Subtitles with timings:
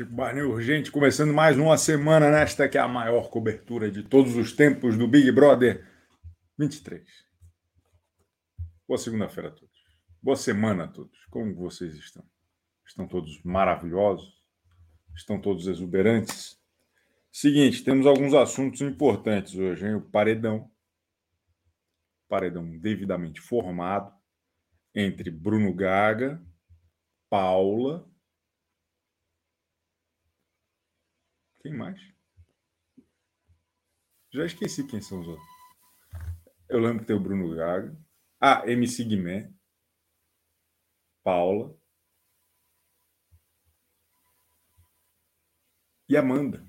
[0.00, 4.34] Chico Barney Urgente, começando mais uma semana nesta que é a maior cobertura de todos
[4.34, 5.86] os tempos do Big Brother
[6.58, 7.06] 23.
[8.88, 9.78] Boa segunda-feira a todos.
[10.22, 11.26] Boa semana a todos.
[11.26, 12.24] Como vocês estão?
[12.86, 14.42] Estão todos maravilhosos?
[15.14, 16.58] Estão todos exuberantes?
[17.30, 19.96] Seguinte, temos alguns assuntos importantes hoje, hein?
[19.96, 20.70] O paredão.
[22.26, 24.10] Paredão devidamente formado
[24.94, 26.42] entre Bruno Gaga,
[27.28, 28.09] Paula
[31.60, 32.00] Quem mais?
[34.32, 35.48] Já esqueci quem são os outros.
[36.68, 37.96] Eu lembro que tem o Bruno Gaga.
[38.40, 39.52] Ah, MC Guimé.
[41.22, 41.76] Paula.
[46.08, 46.64] E Amanda.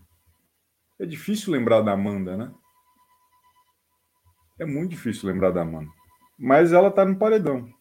[0.99, 2.53] É difícil lembrar da Amanda, né?
[4.59, 5.91] É muito difícil lembrar da Amanda.
[6.37, 7.71] Mas ela tá no paredão.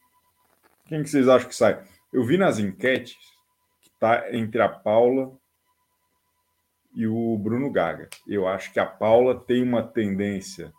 [0.86, 1.86] Quem que vocês acham que sai?
[2.12, 3.16] Eu vi nas enquetes
[3.80, 5.39] que tá entre a Paula
[6.94, 8.08] e o Bruno Gaga.
[8.26, 10.72] Eu acho que a Paula tem uma tendência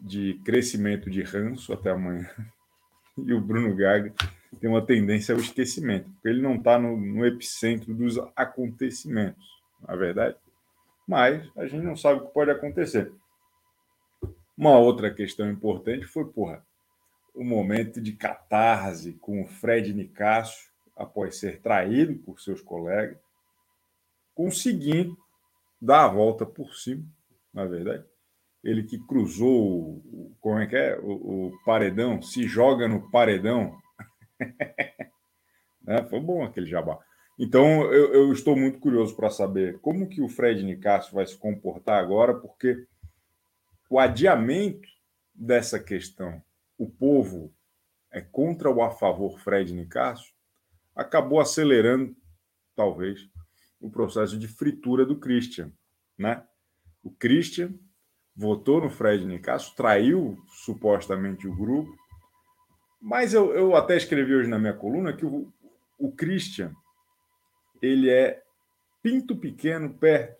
[0.00, 2.28] de crescimento de ranço até amanhã,
[3.18, 4.12] e o Bruno Gaga
[4.60, 9.44] tem uma tendência ao esquecimento, porque ele não está no, no, epicentro dos acontecimentos,
[9.86, 10.36] na é verdade.
[11.06, 13.12] Mas a gente não sabe o que pode acontecer.
[14.56, 16.64] Uma outra questão importante foi, porra,
[17.34, 23.18] o momento de catarse com o Fred Nicásio após ser traído por seus colegas
[24.36, 25.16] conseguindo
[25.80, 27.02] dar a volta por cima,
[27.52, 28.04] na verdade.
[28.62, 30.02] Ele que cruzou,
[30.40, 30.98] como é que é?
[31.00, 33.80] O, o paredão, se joga no paredão.
[35.82, 36.04] né?
[36.08, 36.98] Foi bom aquele jabá.
[37.38, 41.36] Então, eu, eu estou muito curioso para saber como que o Fred Nicásio vai se
[41.36, 42.86] comportar agora, porque
[43.88, 44.88] o adiamento
[45.34, 46.42] dessa questão,
[46.76, 47.52] o povo
[48.10, 50.32] é contra ou a favor Fred Nicásio,
[50.94, 52.16] acabou acelerando,
[52.74, 53.28] talvez,
[53.80, 55.72] o processo de fritura do Christian,
[56.18, 56.44] né?
[57.02, 57.74] O Christian
[58.34, 61.96] votou no Fred Nicasso, traiu supostamente o grupo,
[63.00, 65.52] mas eu, eu até escrevi hoje na minha coluna que o,
[65.98, 66.74] o Christian
[67.80, 68.42] ele é
[69.02, 70.36] pinto pequeno perto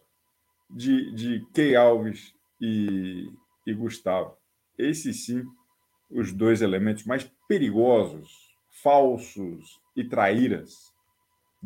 [0.69, 3.31] de, de Key Alves e,
[3.67, 4.37] e Gustavo.
[4.77, 5.45] Esses sim,
[6.11, 8.31] os dois elementos mais perigosos,
[8.83, 10.93] falsos e traíras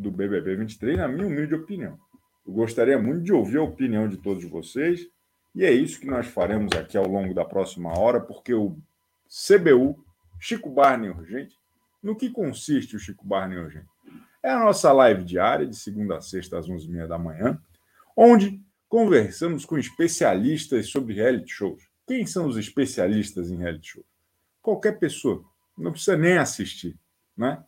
[0.01, 1.97] do BBB 23, na minha humilde opinião.
[2.45, 5.07] Eu gostaria muito de ouvir a opinião de todos vocês,
[5.53, 8.77] e é isso que nós faremos aqui ao longo da próxima hora, porque o
[9.27, 10.03] CBU,
[10.39, 11.55] Chico Barney Urgente,
[12.01, 13.87] no que consiste o Chico Barney Urgente?
[14.43, 17.61] É a nossa live diária, de segunda a sexta, às 11h30 da manhã,
[18.17, 21.83] onde conversamos com especialistas sobre reality shows.
[22.07, 24.07] Quem são os especialistas em reality shows?
[24.61, 25.45] Qualquer pessoa,
[25.77, 26.97] não precisa nem assistir,
[27.37, 27.63] né?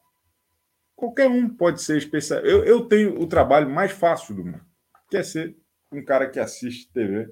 [1.03, 2.39] Qualquer um pode ser especial.
[2.45, 4.61] Eu, eu tenho o trabalho mais fácil do mundo,
[5.09, 5.53] que é ser
[5.91, 7.29] um cara que assiste TV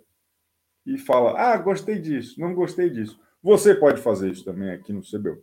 [0.86, 3.18] e fala: Ah, gostei disso, não gostei disso.
[3.42, 5.42] Você pode fazer isso também aqui no CBU.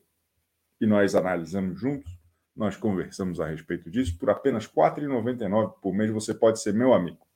[0.79, 2.13] E nós analisamos juntos,
[2.55, 4.19] nós conversamos a respeito disso.
[4.19, 7.27] Por apenas R$ 4,99 por mês, você pode ser meu amigo.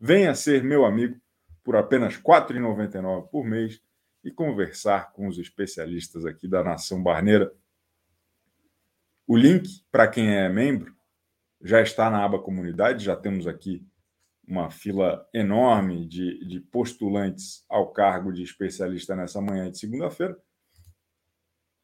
[0.00, 1.20] Venha ser meu amigo
[1.62, 3.78] por apenas R$ 4,99 por mês
[4.24, 7.52] e conversar com os especialistas aqui da Nação Barneira
[9.26, 10.94] o link para quem é membro
[11.62, 13.86] já está na aba comunidade, já temos aqui
[14.46, 20.36] uma fila enorme de, de postulantes ao cargo de especialista nessa manhã de segunda-feira.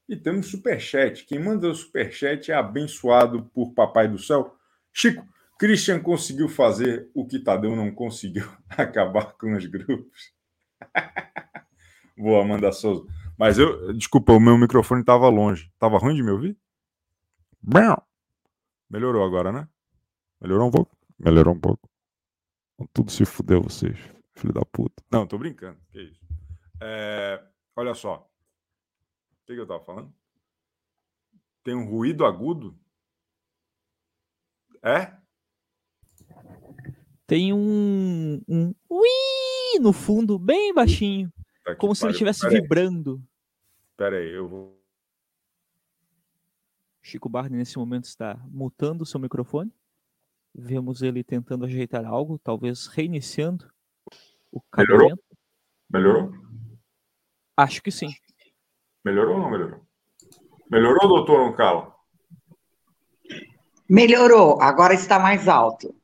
[0.07, 1.25] E temos superchat.
[1.25, 4.55] Quem manda o superchat é abençoado por Papai do Céu.
[4.93, 5.25] Chico,
[5.59, 10.33] Christian conseguiu fazer o que Tadeu não conseguiu, acabar com os grupos.
[12.19, 13.07] Boa, Amanda Souza.
[13.39, 15.71] Mas eu, desculpa, o meu microfone estava longe.
[15.73, 16.59] Estava ruim de me ouvir?
[18.91, 19.69] Melhorou agora, né?
[20.41, 20.97] Melhorou um pouco?
[21.19, 21.89] Melhorou um pouco.
[22.93, 23.99] Tudo se fudeu vocês,
[24.33, 25.03] filho da puta.
[25.11, 25.79] Não, tô brincando.
[25.91, 26.21] Que isso.
[26.81, 27.45] É,
[27.77, 28.27] olha só.
[29.43, 30.15] O que, que eu tava falando?
[31.63, 32.79] Tem um ruído agudo?
[34.83, 35.15] É?
[37.27, 41.31] Tem um, um ui no fundo, bem baixinho.
[41.65, 43.23] Tá como se ele estivesse vibrando.
[43.97, 44.80] Pera aí, eu vou
[47.03, 49.73] Chico Barney, nesse momento, está mutando o seu microfone.
[50.55, 53.73] Vemos ele tentando ajeitar algo, talvez reiniciando
[54.51, 55.23] o cabeamento.
[55.89, 56.31] Melhorou?
[56.31, 56.51] Melhorou?
[57.57, 58.09] Acho que sim.
[59.05, 59.87] Melhorou ou não melhorou?
[60.71, 61.95] Melhorou, doutor Oncala?
[63.89, 65.95] Melhorou, agora está mais alto.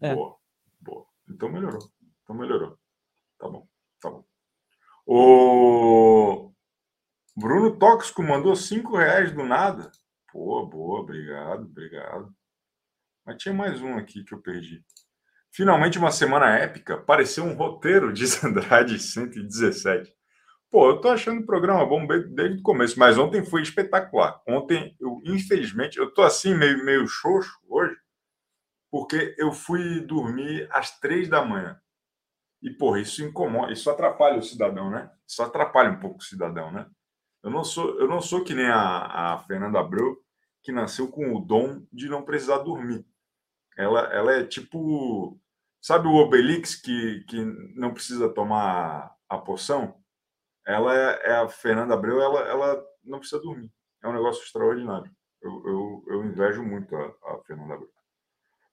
[0.00, 0.14] É.
[0.14, 0.36] Boa,
[0.80, 1.06] boa.
[1.28, 1.90] Então melhorou.
[2.22, 2.78] Então melhorou.
[3.38, 3.68] Tá bom,
[4.00, 4.24] tá bom.
[5.04, 6.52] O
[7.36, 9.90] Bruno Tóxico mandou cinco reais do nada.
[10.32, 12.34] Boa, boa, obrigado, obrigado.
[13.24, 14.82] Mas tinha mais um aqui que eu perdi.
[15.50, 16.96] Finalmente uma semana épica.
[16.96, 20.12] Pareceu um roteiro, diz Andrade 117.
[20.70, 24.40] Pô, eu tô achando o programa bom desde o começo, mas ontem foi espetacular.
[24.48, 27.94] Ontem, eu, infelizmente, eu tô assim meio, meio xoxo hoje,
[28.90, 31.78] porque eu fui dormir às três da manhã.
[32.62, 35.10] E, porra, isso incomoda, isso atrapalha o cidadão, né?
[35.28, 36.86] Isso atrapalha um pouco o cidadão, né?
[37.42, 40.16] Eu não sou, eu não sou que nem a, a Fernanda Abreu,
[40.62, 43.04] que nasceu com o dom de não precisar dormir.
[43.76, 45.38] Ela, ela é tipo.
[45.80, 47.44] Sabe o Obelix que, que
[47.74, 50.02] não precisa tomar a poção?
[50.66, 53.70] ela é, é, a Fernanda Abreu, ela, ela não precisa dormir.
[54.02, 55.10] É um negócio extraordinário.
[55.40, 57.90] Eu, eu, eu invejo muito a, a Fernanda Abreu.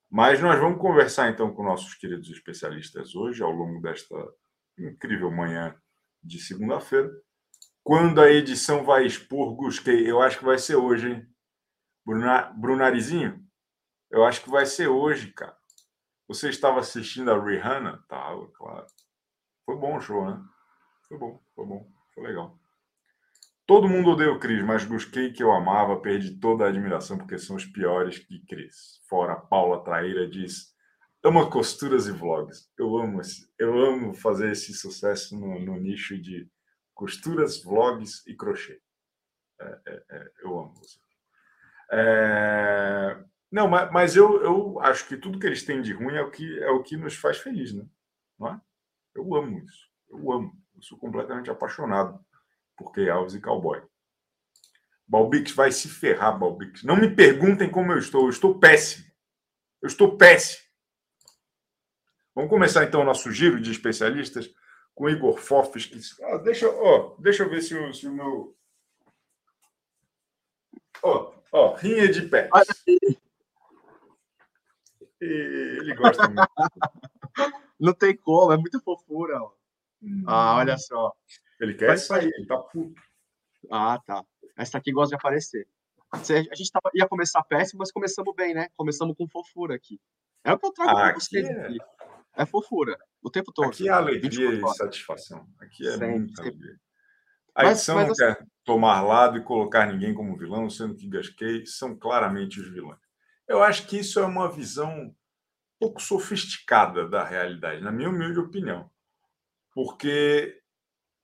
[0.10, 4.16] Mas nós vamos conversar então com nossos queridos especialistas hoje, ao longo desta
[4.78, 5.76] incrível manhã
[6.24, 7.12] de segunda-feira,
[7.90, 10.08] quando a edição vai expor Gusquei.
[10.08, 11.28] Eu acho que vai ser hoje, hein?
[12.06, 13.44] Bruna, Brunarizinho,
[14.12, 15.58] eu acho que vai ser hoje, cara.
[16.28, 18.06] Você estava assistindo a Rihanna?
[18.08, 18.86] Tava, claro.
[19.66, 20.40] Foi bom o show, né?
[21.08, 22.60] Foi bom, foi bom, foi legal.
[23.66, 27.40] Todo mundo odeia o Cris, mas busquei que eu amava, perdi toda a admiração porque
[27.40, 29.02] são os piores que Cris.
[29.10, 30.76] Fora Paula Traíra diz:
[31.24, 32.72] ama costuras e vlogs.
[32.78, 36.48] Eu amo esse, eu amo fazer esse sucesso no, no nicho de
[37.00, 38.82] costuras, vlogs e crochê.
[39.58, 41.00] É, é, é, eu amo você.
[41.94, 46.22] É, não, mas, mas eu, eu acho que tudo que eles têm de ruim é
[46.22, 47.86] o que é o que nos faz feliz, né?
[48.38, 48.62] Não é?
[49.16, 49.88] Eu amo isso.
[50.10, 50.52] Eu amo.
[50.76, 52.20] Eu sou completamente apaixonado
[52.76, 53.82] por Key Alves e Cowboy.
[55.08, 56.84] Balbix vai se ferrar, Balbix.
[56.84, 58.24] Não me perguntem como eu estou.
[58.24, 59.10] Eu estou péssimo.
[59.82, 60.68] Eu estou péssimo.
[62.36, 64.54] Vamos começar então o nosso giro de especialistas
[65.00, 65.86] com Igor Fofes.
[65.86, 65.98] Que...
[66.26, 68.54] Ah, deixa, ó, deixa eu ver se o, se o meu.
[71.02, 72.50] Ó, ó, rinha de pé.
[75.22, 76.50] Ele gosta muito.
[77.80, 79.42] Não tem como, é muito fofura.
[79.42, 79.54] Ó.
[80.28, 81.14] Ah, olha só.
[81.62, 83.02] Ele quer Mas, sair, ele tá puto.
[83.72, 84.26] Ah, tá.
[84.58, 85.66] Essa aqui gosta de aparecer.
[86.12, 88.68] A gente tava, ia começar péssimo, mas começamos bem, né?
[88.76, 89.98] Começamos com fofura aqui.
[90.44, 91.70] É o que eu trago ah, para vocês é...
[92.36, 93.70] É fofura, o tempo todo.
[93.70, 95.48] Aqui é alegria e satisfação.
[95.60, 96.80] Aqui é sempre, muita alegria.
[97.56, 98.26] A mas, edição mas, não assim...
[98.26, 103.00] quer tomar lado e colocar ninguém como vilão, sendo que Gasquet são claramente os vilões.
[103.48, 105.14] Eu acho que isso é uma visão
[105.80, 108.90] pouco sofisticada da realidade, na minha humilde opinião
[109.74, 110.62] porque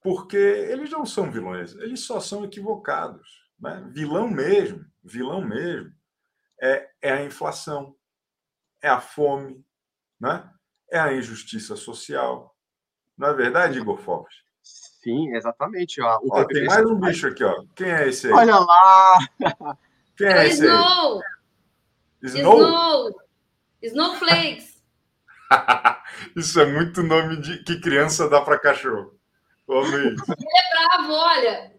[0.02, 3.44] porque eles não são vilões, eles só são equivocados.
[3.60, 3.90] Né?
[3.92, 5.92] Vilão mesmo, vilão mesmo,
[6.62, 7.96] é, é a inflação,
[8.82, 9.66] é a fome,
[10.20, 10.50] né?
[10.92, 12.56] É a injustiça social.
[13.18, 14.34] Não é verdade, Igor Fox?
[14.62, 16.02] Sim, exatamente.
[16.02, 17.64] Ó, ó tem mais um bicho aqui, ó.
[17.76, 18.34] Quem é esse aí?
[18.34, 19.20] Olha lá!
[20.18, 21.22] Quem é, é esse Snow.
[21.22, 22.30] aí?
[22.30, 22.58] Snow!
[22.58, 23.22] Snow!
[23.84, 24.84] Snowflakes!
[26.36, 29.16] Isso é muito nome de que criança dá para cachorro.
[29.68, 31.72] Ele é bravo, olha.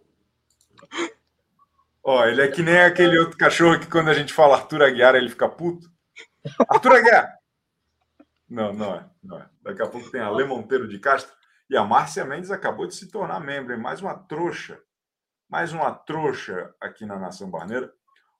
[2.02, 5.16] Ó, ele é que nem aquele outro cachorro que quando a gente fala Arthur Aguiar,
[5.16, 5.90] ele fica puto.
[6.68, 7.34] Arthur Aguiar!
[8.48, 9.48] Não, não é, não é.
[9.62, 11.34] Daqui a pouco tem a Lê Monteiro de Castro
[11.68, 13.80] e a Márcia Mendes acabou de se tornar membro, hein?
[13.80, 14.80] mais uma trouxa.
[15.48, 17.92] Mais uma trouxa aqui na Nação Barneira.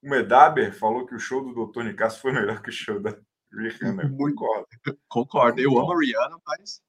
[0.03, 3.17] O Medaber falou que o show do Doutor Nicasso foi melhor que o show da,
[3.53, 4.67] Rihanna, concordo.
[5.09, 5.61] Concordo.
[5.61, 6.83] Eu amo a Rihanna, mas.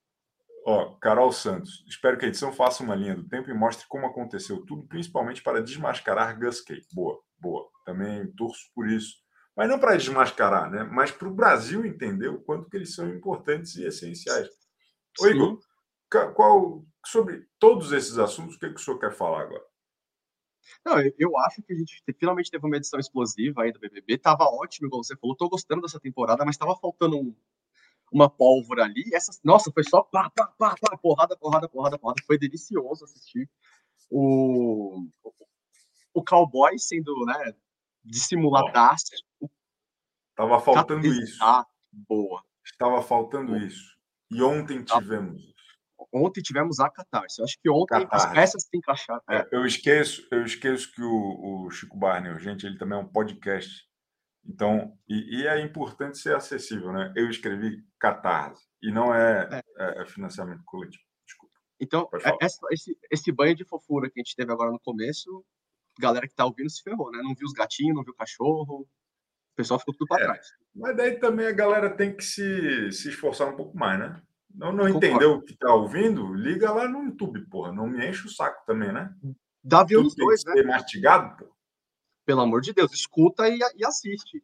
[0.66, 1.86] Ó, Carol Santos.
[1.88, 5.42] Espero que a edição faça uma linha do tempo e mostre como aconteceu tudo, principalmente
[5.42, 6.64] para desmascarar Gus.
[6.94, 7.70] Boa, boa.
[7.86, 9.16] Também torço por isso.
[9.58, 10.84] Mas não para desmascarar, né?
[10.84, 14.48] Mas para o Brasil entender o quanto que eles são importantes e essenciais.
[15.20, 15.60] Oi, Igor,
[16.36, 19.66] qual, sobre todos esses assuntos, o que, que o senhor quer falar agora?
[20.86, 24.20] Não, eu acho que a gente finalmente teve uma edição explosiva aí do BBB.
[24.20, 25.36] Tava ótimo, como você falou.
[25.36, 27.36] Tô gostando dessa temporada, mas tava faltando um,
[28.12, 29.10] uma pólvora ali.
[29.12, 32.22] Essa, nossa, foi só pá, pá, pá, pá, porrada, porrada, porrada, porrada.
[32.28, 33.50] Foi delicioso assistir.
[34.08, 35.04] O,
[36.14, 37.56] o cowboy sendo, né,
[38.04, 39.27] dissimuladaço.
[40.38, 41.40] Tava faltando isso.
[41.92, 42.44] Boa.
[42.64, 43.66] Estava faltando boa.
[43.66, 43.98] isso.
[44.32, 45.58] E ontem tivemos
[46.14, 47.40] ontem tivemos a catarse.
[47.42, 48.28] Eu acho que ontem catarse.
[48.28, 49.22] as peças se encaixaram.
[49.30, 53.08] É, eu esqueço, eu esqueço que o, o Chico Barney, gente, ele também é um
[53.08, 53.86] podcast.
[54.46, 57.12] Então, e, e, é importante ser acessível, né?
[57.16, 59.62] Eu escrevi catarse e não é, é.
[59.78, 61.04] é, é financiamento coletivo.
[61.26, 61.54] Desculpa.
[61.80, 65.44] Então, é, essa, esse, esse banho de fofura que a gente teve agora no começo,
[66.00, 67.20] galera que tá ouvindo se ferrou, né?
[67.22, 68.88] Não viu os gatinhos, não viu o cachorro,
[69.58, 70.48] pessoal ficou tudo para é, trás.
[70.76, 74.22] Mas daí também a galera tem que se, se esforçar um pouco mais, né?
[74.54, 76.34] Não, não entendeu o que está ouvindo?
[76.34, 77.72] Liga lá no YouTube, porra.
[77.72, 79.14] Não me enche o saco também, né?
[79.64, 80.64] Dá ver os dois, né?
[80.64, 81.48] mastigado,
[82.26, 84.44] Pelo amor de Deus, escuta e, e assiste.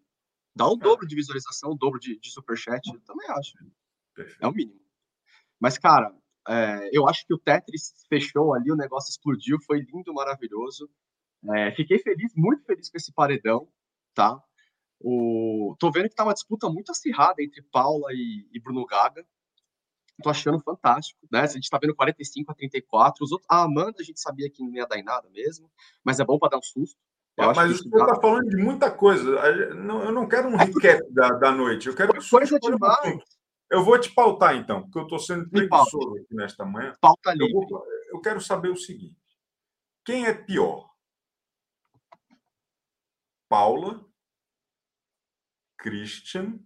[0.56, 3.54] Dá o dobro de visualização, o dobro de, de superchat, eu também acho.
[4.40, 4.80] É o mínimo.
[5.60, 6.14] Mas, cara,
[6.48, 10.90] é, eu acho que o Tetris fechou ali, o negócio explodiu, foi lindo, maravilhoso.
[11.56, 13.68] É, fiquei feliz, muito feliz com esse paredão,
[14.14, 14.40] tá?
[15.06, 19.26] O, tô vendo que tá uma disputa muito acirrada entre Paula e, e Bruno Gaga.
[20.22, 21.42] Tô achando fantástico, né?
[21.42, 23.26] A gente tá vendo 45 a 34.
[23.26, 25.70] Os outros, a Amanda a gente sabia que não ia dar em nada mesmo,
[26.04, 26.98] mas é bom para dar um susto.
[27.36, 29.28] Eu mas o senhor está falando de muita coisa.
[29.30, 31.88] Eu não quero um é recap da, da noite.
[31.88, 33.20] Eu quero coisa demais.
[33.70, 36.94] Eu vou te pautar, então, porque eu estou sendo preguiçoso aqui nesta manhã.
[37.02, 37.52] Pauta livre.
[37.52, 39.18] Eu, vou, eu quero saber o seguinte:
[40.06, 40.94] quem é pior?
[43.50, 44.06] Paula,
[45.84, 46.58] Christian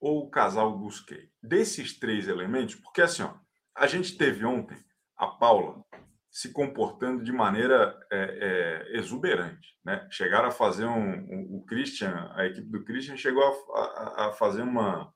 [0.00, 1.30] ou o casal Busquet?
[1.42, 3.34] Desses três elementos, porque assim, ó,
[3.76, 4.82] a gente teve ontem
[5.16, 5.84] a Paula
[6.30, 9.76] se comportando de maneira é, é, exuberante.
[9.84, 10.06] Né?
[10.10, 14.32] Chegaram a fazer um, um, O Christian, a equipe do Christian chegou a, a, a,
[14.32, 15.12] fazer uma,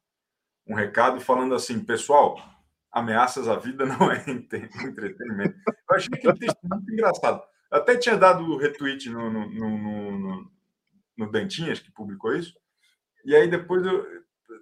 [0.66, 2.36] um recado falando assim: pessoal,
[2.92, 5.56] ameaças à vida não é entretenimento.
[5.66, 7.42] Eu achei aquele texto muito engraçado.
[7.70, 10.50] Eu até tinha dado retweet no, no, no, no,
[11.16, 12.54] no Dentinhas, que publicou isso,
[13.24, 14.04] e aí depois eu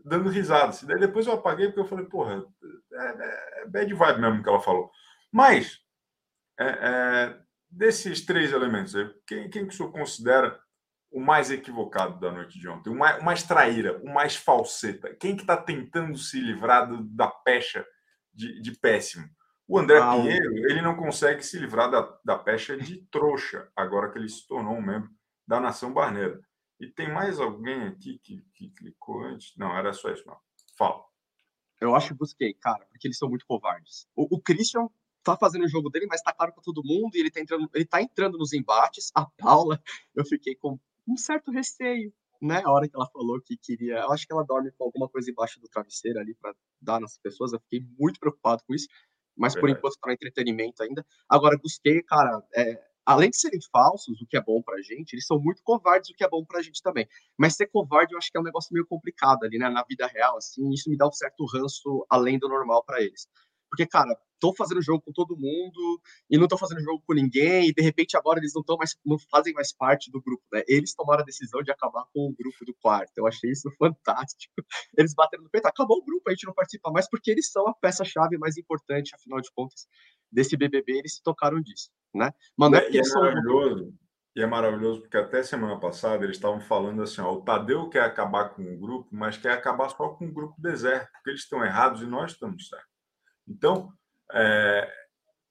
[0.04, 0.70] dando risada.
[0.70, 2.44] Assim, daí depois eu apaguei porque eu falei, porra,
[2.92, 4.90] é, é bad vibe mesmo que ela falou.
[5.30, 5.80] Mas
[6.58, 7.38] é, é,
[7.70, 8.94] desses três elementos,
[9.26, 10.60] quem, quem que o senhor considera
[11.10, 12.90] o mais equivocado da noite de ontem?
[12.90, 15.14] O mais, o mais traíra, o mais falseta?
[15.14, 17.86] Quem que está tentando se livrar do, da pecha
[18.32, 19.28] de, de, péssimo?
[19.68, 24.10] O André ah, Pinheiro, ele não consegue se livrar da, da pecha de trouxa, agora
[24.10, 25.10] que ele se tornou um membro
[25.46, 26.40] da Nação Barneira.
[26.82, 29.54] E tem mais alguém aqui que, que clicou antes?
[29.56, 30.36] Não, era só isso, não.
[30.76, 31.00] Fala.
[31.80, 34.08] Eu acho que busquei, cara, porque eles são muito covardes.
[34.16, 34.88] O, o Christian
[35.22, 37.70] tá fazendo o jogo dele, mas tá claro para todo mundo, e ele tá entrando,
[37.72, 39.12] ele tá entrando nos embates.
[39.14, 39.80] A Paula,
[40.12, 42.62] eu fiquei com um certo receio, né?
[42.64, 45.30] A hora que ela falou que queria, eu acho que ela dorme com alguma coisa
[45.30, 47.52] embaixo do travesseiro ali para dar nas pessoas.
[47.52, 48.88] Eu fiquei muito preocupado com isso,
[49.36, 51.06] mas por enquanto tá no entretenimento ainda.
[51.28, 55.26] Agora, busquei, cara, é, além de serem falsos, o que é bom pra gente, eles
[55.26, 57.06] são muito covardes, o que é bom pra gente também.
[57.38, 59.68] Mas ser covarde eu acho que é um negócio meio complicado ali, né?
[59.68, 63.28] Na vida real, assim, isso me dá um certo ranço além do normal para eles.
[63.70, 67.68] Porque, cara, tô fazendo jogo com todo mundo e não tô fazendo jogo com ninguém,
[67.68, 70.62] e de repente agora eles não estão mais, não fazem mais parte do grupo, né?
[70.66, 73.12] Eles tomaram a decisão de acabar com o grupo do quarto.
[73.16, 74.52] Eu achei isso fantástico.
[74.98, 77.66] Eles bateram no peito, acabou o grupo, a gente não participa mais, porque eles são
[77.68, 79.86] a peça-chave mais importante, afinal de contas,
[80.32, 82.32] desse BBB, eles se tocaram disso, né?
[82.56, 83.94] Mano, é, é, é maravilhoso.
[84.34, 88.02] E é maravilhoso porque até semana passada eles estavam falando assim: ó, o Tadeu quer
[88.02, 91.62] acabar com o grupo, mas quer acabar só com o grupo deserto, porque eles estão
[91.62, 92.88] errados e nós estamos certos.
[93.46, 93.92] Então,
[94.32, 94.90] é,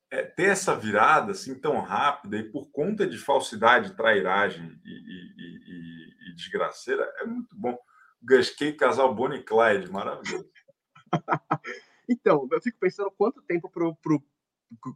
[0.09, 5.33] é, ter essa virada assim tão rápida e por conta de falsidade, trairagem e, e,
[5.37, 7.77] e, e desgraceira é muito bom.
[8.23, 10.49] Gasquei casal Bonnie e Clyde, maravilhoso.
[12.09, 14.23] então, eu fico pensando quanto tempo pro, pro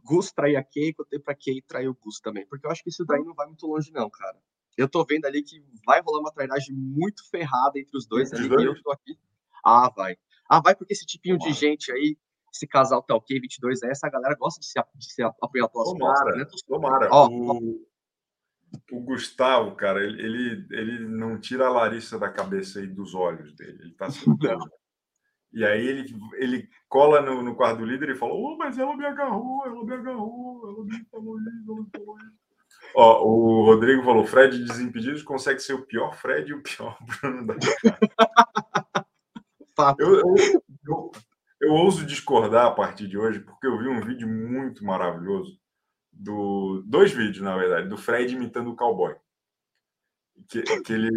[0.04, 2.82] Gus trair a Kay, quanto tempo a Kay trair o Gus também, porque eu acho
[2.82, 4.38] que isso daí não vai muito longe não, cara.
[4.76, 8.46] Eu tô vendo ali que vai rolar uma trairagem muito ferrada entre os dois ali,
[8.46, 9.18] e eu tô aqui.
[9.64, 10.16] Ah, vai.
[10.48, 12.16] Ah, vai porque esse tipinho de gente aí
[12.56, 15.92] esse casal tá ok, 22 é, essa galera gosta de se, de se apoiar pelas
[15.92, 16.46] tomara, costas, né?
[16.66, 17.08] Tomara.
[17.12, 17.86] Ó, o,
[18.92, 23.54] o, Gustavo, cara, ele, ele, ele não tira a Larissa da cabeça e dos olhos
[23.54, 23.78] dele.
[23.82, 24.70] Ele tá sentando.
[25.56, 28.94] E aí ele, ele cola no, no quarto do líder e fala: Oh, mas ela
[28.94, 32.36] me agarrou, ela me agarrou, ela me falou isso, ela me falou isso.
[32.94, 37.46] Ó, o Rodrigo falou: Fred Desimpedidos consegue ser o pior Fred e o pior Bruno
[37.46, 37.54] da
[39.98, 40.34] eu, eu,
[40.86, 41.10] eu,
[41.62, 45.58] eu ouso discordar a partir de hoje, porque eu vi um vídeo muito maravilhoso,
[46.12, 49.16] do dois vídeos, na verdade, do Fred imitando o cowboy.
[50.50, 51.08] Que, que ele,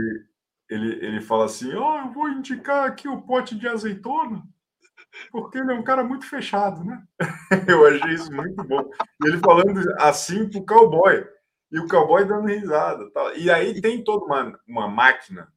[0.69, 4.43] ele, ele fala assim: Ó, oh, eu vou indicar aqui o pote de azeitona,
[5.31, 7.03] porque ele é um cara muito fechado, né?
[7.67, 8.89] eu achei isso muito bom.
[9.25, 11.25] Ele falando assim pro cowboy,
[11.71, 13.09] e o cowboy dando risada.
[13.11, 13.35] Tal.
[13.35, 15.51] E aí tem toda uma, uma máquina,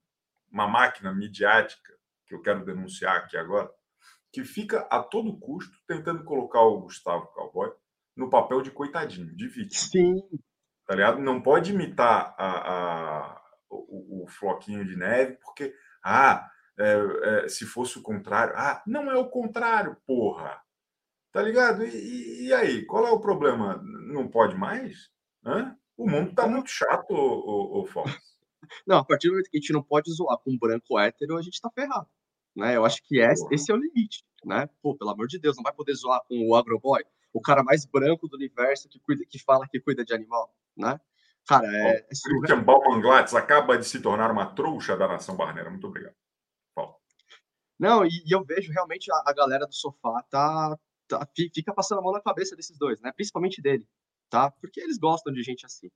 [0.51, 1.93] uma máquina midiática,
[2.27, 3.71] que eu quero denunciar aqui agora,
[4.33, 7.71] que fica a todo custo tentando colocar o Gustavo Cowboy
[8.17, 9.91] no papel de coitadinho, de vítima.
[9.91, 10.23] Sim.
[10.87, 11.19] Tá ligado?
[11.19, 13.42] Não pode imitar a, a
[13.73, 15.75] o, o, floquinho de neve, porque,
[16.05, 16.49] ah,
[16.79, 18.55] é, é, se fosse o contrário.
[18.57, 20.61] Ah, não é o contrário, porra.
[21.33, 21.85] Tá ligado?
[21.85, 23.81] E, e aí, qual é o problema?
[23.83, 25.11] Não pode mais?
[25.45, 25.77] Hã?
[25.97, 27.87] O mundo tá muito chato, o, o.
[28.87, 31.43] Não, a partir do momento que a gente não pode zoar com branco hétero, a
[31.43, 32.09] gente tá ferrado.
[32.57, 32.77] Né?
[32.77, 34.69] Eu acho que esse, esse é o limite, né?
[34.81, 37.03] Pô, pelo amor de Deus, não vai poder zoar com o Agroboy,
[37.33, 41.01] o cara mais branco do universo que cuida, que fala que cuida de animal, né?
[41.47, 45.71] Cara, é, é Christian Baumanglatz acaba de se tornar uma trouxa da nação barneira.
[45.71, 46.15] Muito obrigado.
[46.75, 46.95] Paulo.
[47.79, 51.99] Não, e, e eu vejo realmente a, a galera do sofá tá, tá, fica passando
[51.99, 53.13] a mão na cabeça desses dois, né?
[53.13, 53.87] Principalmente dele,
[54.31, 54.51] tá?
[54.61, 55.91] Porque eles gostam de gente assim,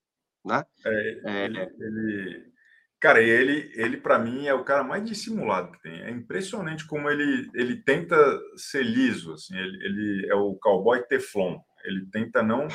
[0.45, 0.65] né?
[0.85, 2.53] É, é, ele, ele,
[3.01, 6.03] cara, ele, ele para mim é o cara mais dissimulado que tem.
[6.03, 8.17] É impressionante como ele, ele tenta
[8.57, 9.57] ser liso, assim.
[9.57, 11.61] Ele, ele é o cowboy teflon.
[11.85, 12.67] Ele tenta não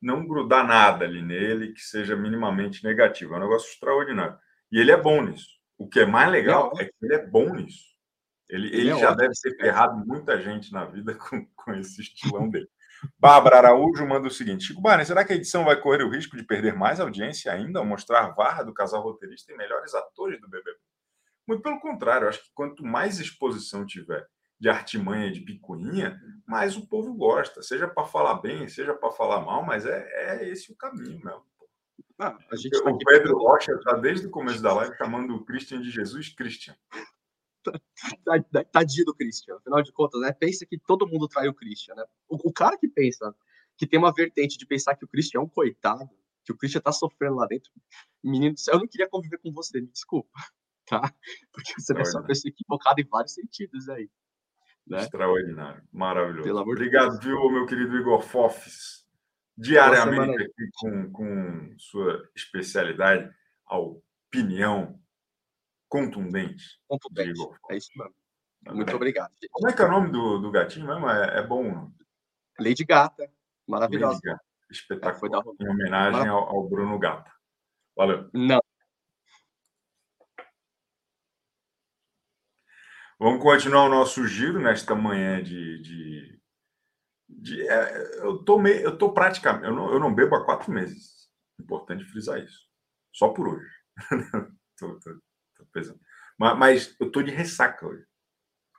[0.00, 3.34] não grudar nada ali nele que seja minimamente negativo.
[3.34, 4.38] É um negócio extraordinário.
[4.72, 5.48] E ele é bom nisso.
[5.76, 7.90] O que é mais legal é, é que ele é bom nisso.
[8.48, 12.00] Ele, ele, ele é já deve ter ferrado muita gente na vida com, com esse
[12.00, 12.68] estilão dele.
[13.18, 16.36] Bárbara Araújo manda o seguinte: Chico Barney, será que a edição vai correr o risco
[16.36, 20.48] de perder mais audiência ainda ao mostrar Varra do casal roteirista e melhores atores do
[20.48, 20.78] BBB?
[21.46, 24.26] Muito pelo contrário, acho que quanto mais exposição tiver
[24.60, 29.40] de artimanha, de picuinha, mais o povo gosta, seja para falar bem, seja para falar
[29.40, 31.42] mal, mas é, é esse o caminho mesmo.
[32.18, 35.44] Ah, a gente tá o Pedro Rocha está desde o começo da live chamando o
[35.44, 36.76] Christian de Jesus Christian.
[38.72, 40.30] Tadinho do Christian, afinal de contas, né?
[40.32, 42.04] Pensa que todo mundo trai o Christian, né?
[42.28, 43.34] O, o, cara que pensa,
[43.76, 46.10] que tem uma vertente de pensar que o Christian é um coitado,
[46.44, 47.70] que o Christian tá sofrendo lá dentro,
[48.22, 50.30] menino, eu não queria conviver com você, me desculpa,
[50.86, 51.00] tá?
[51.52, 54.10] Porque você é uma pessoa equivocada em vários sentidos aí.
[54.90, 55.02] Né?
[55.02, 56.52] Extraordinário, maravilhoso.
[56.56, 59.06] Obrigado, viu, meu querido Igor Fofes,
[59.56, 63.32] diariamente aqui com, com sua especialidade,
[63.66, 65.00] a opinião
[65.88, 66.80] contundente.
[66.88, 68.14] Contundente, é isso mesmo.
[68.74, 69.30] Muito obrigado.
[69.40, 69.48] Gente.
[69.52, 71.08] Como é que é o nome do, do gatinho mesmo?
[71.08, 71.88] É, é bom.
[72.58, 73.30] Lady Gata,
[73.68, 74.14] maravilhosa.
[74.14, 74.44] Lady Gata.
[74.70, 75.44] Espetacular.
[75.60, 77.30] É, em homenagem ao, ao Bruno Gata.
[77.96, 78.28] Valeu.
[78.34, 78.59] Não,
[83.20, 85.82] Vamos continuar o nosso giro nesta manhã de.
[85.82, 86.40] de,
[87.28, 89.66] de é, eu, tô me, eu tô praticamente.
[89.66, 91.28] Eu não, eu não bebo há quatro meses.
[91.60, 92.66] Importante frisar isso.
[93.14, 93.70] Só por hoje.
[94.78, 95.20] tô, tô,
[95.54, 96.00] tô pesando.
[96.38, 98.06] Mas, mas, eu tô de ressaca hoje.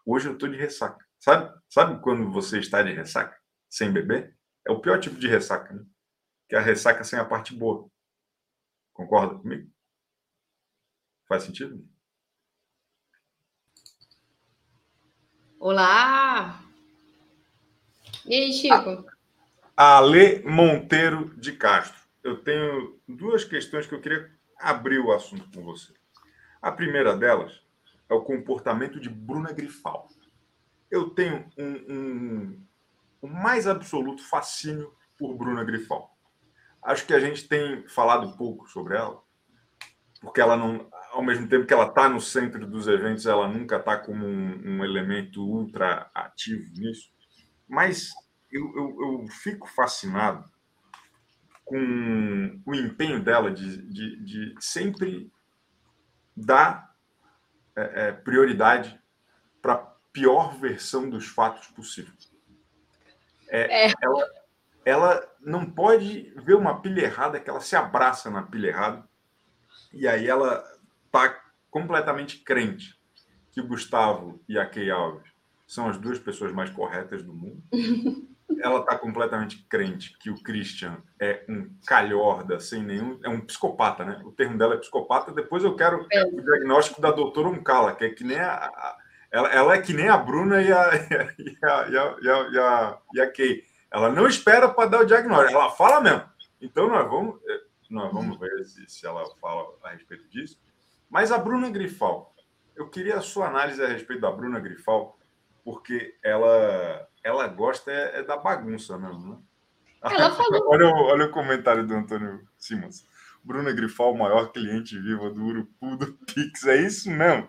[0.04, 1.06] Hoje eu tô de ressaca.
[1.20, 3.40] Sabe, sabe quando você está de ressaca?
[3.70, 4.36] Sem beber?
[4.68, 5.86] É o pior tipo de ressaca, né?
[6.50, 7.88] Que é a ressaca sem a parte boa.
[8.92, 9.72] Concorda comigo?
[11.28, 11.88] Faz sentido?
[15.64, 16.60] Olá!
[18.26, 19.06] E aí, Chico?
[19.78, 22.02] Ale Monteiro de Castro.
[22.24, 25.94] Eu tenho duas questões que eu queria abrir o assunto com você.
[26.60, 27.62] A primeira delas
[28.10, 30.10] é o comportamento de Bruna Grifal.
[30.90, 32.66] Eu tenho um, um,
[33.22, 36.18] um mais absoluto fascínio por Bruna Grifal.
[36.82, 39.22] Acho que a gente tem falado pouco sobre ela,
[40.22, 43.78] porque ela não, ao mesmo tempo que ela está no centro dos eventos, ela nunca
[43.78, 47.12] está como um, um, elemento ultra ativo nisso.
[47.68, 48.12] Mas
[48.52, 50.50] eu, eu, eu, fico fascinado
[51.66, 55.32] com o empenho dela de, de, de sempre
[56.36, 56.96] dar
[57.76, 59.00] é, é, prioridade
[59.62, 62.14] para a pior versão dos fatos possível.
[63.48, 63.94] É, é.
[64.02, 64.30] Ela,
[64.84, 69.10] ela não pode ver uma pilha errada que ela se abraça na pilha errada
[69.94, 70.64] e aí ela
[71.12, 71.38] está
[71.70, 72.96] completamente crente
[73.52, 75.30] que o Gustavo e a Key Alves
[75.68, 77.62] são as duas pessoas mais corretas do mundo.
[78.62, 83.20] Ela está completamente crente que o Christian é um calhorda sem nenhum.
[83.24, 84.22] É um psicopata, né?
[84.26, 85.32] O termo dela é psicopata.
[85.32, 86.24] Depois eu quero é.
[86.26, 88.66] o diagnóstico da doutora Uncala, que é que nem a.
[88.66, 88.98] a
[89.32, 92.50] ela, ela, é que nem a Bruna e a, e a, e a, e a,
[92.50, 93.64] e a, e a Kay.
[93.90, 96.24] Ela não espera para dar o diagnóstico, ela fala mesmo.
[96.60, 97.40] Então nós vamos,
[97.90, 100.60] nós vamos ver se, se ela fala a respeito disso.
[101.12, 102.34] Mas a Bruna Grifal,
[102.74, 105.20] eu queria a sua análise a respeito da Bruna Grifal,
[105.62, 109.38] porque ela, ela gosta é, é da bagunça mesmo, né?
[110.68, 113.06] Olha, o, olha o comentário do Antônio Simons.
[113.44, 116.66] Bruna Grifal, maior cliente viva do Urupu do Pix.
[116.66, 117.48] É isso mesmo.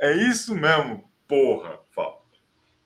[0.00, 2.18] É isso mesmo, porra, fala.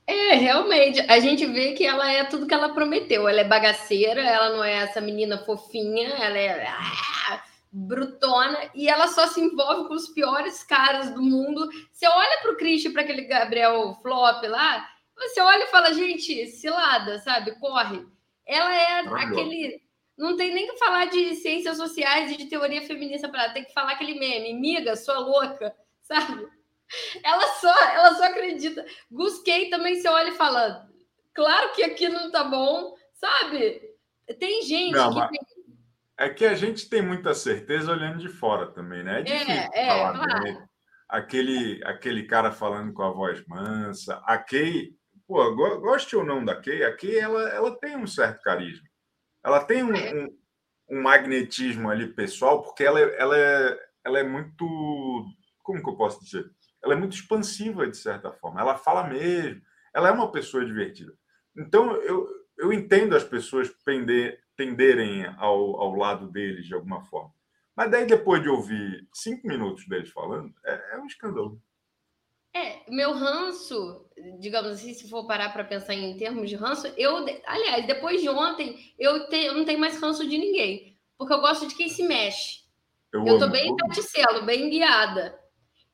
[0.06, 1.00] É, realmente.
[1.08, 3.26] A gente vê que ela é tudo que ela prometeu.
[3.26, 6.66] Ela é bagaceira, ela não é essa menina fofinha, ela é.
[6.66, 11.68] Ah, brutona e ela só se envolve com os piores caras do mundo.
[11.92, 16.46] Você olha para o Christian, para aquele Gabriel Flop lá, você olha e fala, gente,
[16.46, 17.58] cilada, sabe?
[17.58, 18.06] Corre.
[18.46, 19.82] Ela é aquele.
[20.16, 23.64] Não tem nem que falar de ciências sociais e de teoria feminista para ela, tem
[23.64, 26.48] que falar aquele meme, miga, sua louca, sabe?
[27.22, 28.84] Ela só, ela só acredita.
[29.10, 30.88] Gusquei também, você olha e fala,
[31.34, 33.80] claro que aqui não tá bom, sabe?
[34.38, 35.30] Tem gente não, que mas...
[35.30, 35.57] tem
[36.18, 39.20] é que a gente tem muita certeza olhando de fora também, né?
[39.20, 40.68] É difícil é, é, falar claro.
[41.08, 44.22] Aquele, aquele cara falando com a voz mansa.
[44.26, 44.90] A Kay,
[45.26, 48.86] pô, goste ou não da Kay, a Kay ela, ela tem um certo carisma.
[49.42, 50.28] Ela tem um, um
[50.88, 55.26] um magnetismo ali pessoal, porque ela, é, ela, é, ela é muito.
[55.62, 56.50] Como que eu posso dizer?
[56.82, 58.60] Ela é muito expansiva, de certa forma.
[58.60, 59.60] Ela fala mesmo.
[59.94, 61.12] Ela é uma pessoa divertida.
[61.56, 62.26] Então, eu,
[62.56, 67.32] eu entendo as pessoas pender, tenderem ao, ao lado deles de alguma forma.
[67.76, 71.62] Mas daí, depois de ouvir cinco minutos deles falando, é, é um escândalo.
[72.52, 74.04] É, meu ranço,
[74.40, 78.28] digamos assim, se for parar para pensar em termos de ranço, eu, aliás, depois de
[78.28, 81.88] ontem, eu, te, eu não tenho mais ranço de ninguém, porque eu gosto de quem
[81.88, 82.64] se mexe.
[83.12, 85.38] Eu, eu tô bem taticelo, bem guiada.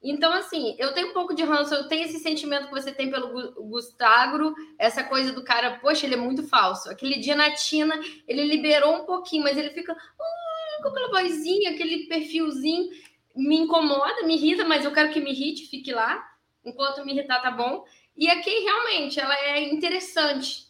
[0.05, 3.11] Então, assim, eu tenho um pouco de ranço, eu tenho esse sentimento que você tem
[3.11, 6.91] pelo Gustagro, essa coisa do cara, poxa, ele é muito falso.
[6.91, 11.71] Aquele dia na Tina, ele liberou um pouquinho, mas ele fica uh, com aquela vozinha,
[11.71, 12.91] aquele perfilzinho,
[13.35, 16.23] me incomoda, me irrita, mas eu quero que me irrite, fique lá
[16.65, 17.85] enquanto me irritar tá bom.
[18.17, 20.67] E aqui realmente ela é interessante.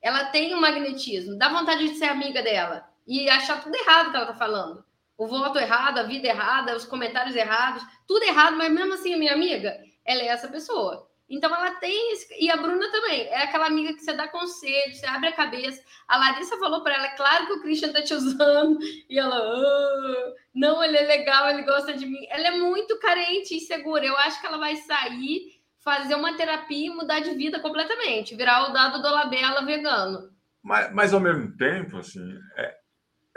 [0.00, 4.16] Ela tem um magnetismo, dá vontade de ser amiga dela e achar tudo errado que
[4.16, 4.84] ela tá falando.
[5.18, 9.32] O voto errado, a vida errada, os comentários errados, tudo errado, mas mesmo assim, minha
[9.32, 11.08] amiga, ela é essa pessoa.
[11.28, 12.32] Então ela tem esse...
[12.38, 15.82] e a Bruna também é aquela amiga que você dá conselho, você abre a cabeça.
[16.06, 18.78] A Larissa falou para ela, é claro que o Christian tá te usando
[19.10, 22.24] e ela, oh, não, ele é legal, ele gosta de mim.
[22.30, 24.04] Ela é muito carente e insegura.
[24.04, 28.70] Eu acho que ela vai sair, fazer uma terapia e mudar de vida completamente, virar
[28.70, 30.30] o dado do Labela vegano.
[30.62, 32.76] Mas, mas ao mesmo tempo, assim, é,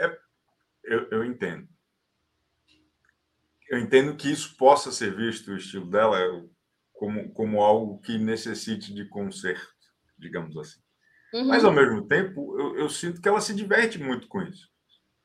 [0.00, 0.18] é
[0.84, 1.68] eu, eu entendo.
[3.70, 6.18] Eu entendo que isso possa ser visto o estilo dela.
[6.18, 6.50] Eu
[7.00, 9.66] como, como algo que necessite de conserto,
[10.18, 10.78] digamos assim.
[11.32, 11.48] Uhum.
[11.48, 14.68] Mas, ao mesmo tempo, eu, eu, sinto que ela se diverte muito com isso.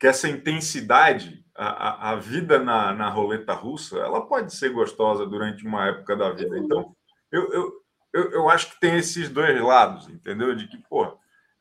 [0.00, 5.26] Que essa intensidade, a, a, a vida na, na roleta russa, ela pode ser gostosa
[5.26, 6.56] durante uma época da vida.
[6.56, 6.64] Uhum.
[6.64, 6.96] Então,
[7.30, 7.72] eu, eu,
[8.14, 10.54] eu, eu, acho que tem esses dois lados, entendeu?
[10.54, 11.04] De que, pô,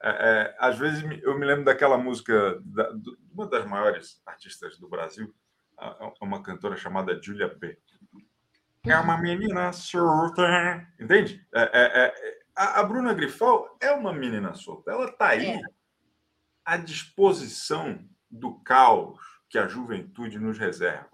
[0.01, 4.77] é, é, às vezes eu me lembro daquela música da, de uma das maiores artistas
[4.77, 5.33] do Brasil,
[6.21, 7.77] uma cantora chamada Julia B.
[8.85, 10.87] É uma menina solta.
[10.99, 11.45] Entende?
[11.53, 14.91] É, é, é, a, a, Bruna Grifal é uma menina solta.
[14.91, 15.61] Ela está aí é.
[16.63, 21.09] à disposição do caos que a juventude nos reserva.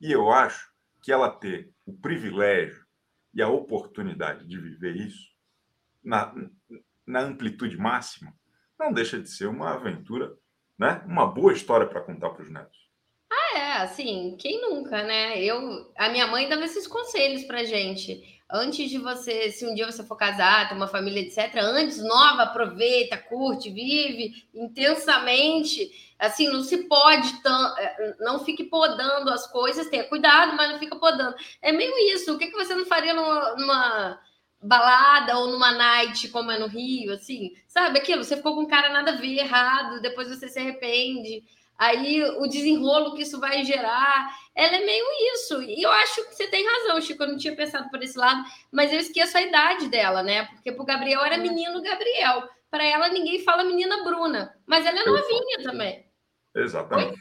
[0.00, 2.84] E eu acho que ela ter o privilégio
[3.32, 5.34] e a oportunidade de viver isso
[6.02, 6.34] na,
[7.06, 8.34] na amplitude máxima
[8.78, 10.36] não deixa de ser uma aventura,
[10.78, 11.02] né?
[11.06, 12.83] uma boa história para contar para os netos.
[13.82, 15.42] Assim, quem nunca, né?
[15.42, 18.22] Eu, a minha mãe dava esses conselhos pra gente.
[18.50, 22.42] Antes de você, se um dia você for casar, ter uma família, etc., antes, nova,
[22.42, 25.90] aproveita, curte, vive intensamente.
[26.18, 30.78] Assim, não se pode, tão, é, não fique podando as coisas, tenha cuidado, mas não
[30.78, 31.34] fica podando.
[31.60, 32.32] É meio isso.
[32.32, 34.20] O que, que você não faria numa, numa
[34.62, 37.52] balada ou numa night, como é no Rio, assim?
[37.66, 38.22] Sabe aquilo?
[38.22, 41.42] Você ficou com um cara nada a ver, errado, depois você se arrepende
[41.78, 45.62] aí o desenrolo que isso vai gerar, ela é meio isso.
[45.62, 48.42] E eu acho que você tem razão, Chico, eu não tinha pensado por esse lado,
[48.72, 50.46] mas eu esqueço a idade dela, né?
[50.46, 52.48] Porque para o Gabriel era menino Gabriel.
[52.70, 56.04] Para ela, ninguém fala menina Bruna, mas ela é novinha também.
[56.54, 57.20] Exatamente.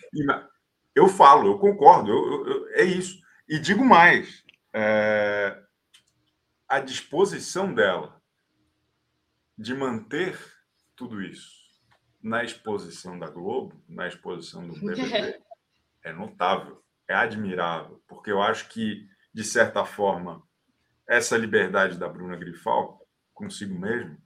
[0.95, 3.19] Eu falo, eu concordo, eu, eu, é isso.
[3.47, 5.57] E digo mais: é,
[6.67, 8.21] a disposição dela
[9.57, 10.39] de manter
[10.95, 11.62] tudo isso
[12.23, 15.39] na exposição da Globo, na exposição do BBB,
[16.03, 20.41] é notável, é admirável, porque eu acho que, de certa forma,
[21.07, 24.17] essa liberdade da Bruna Grifal, consigo mesmo,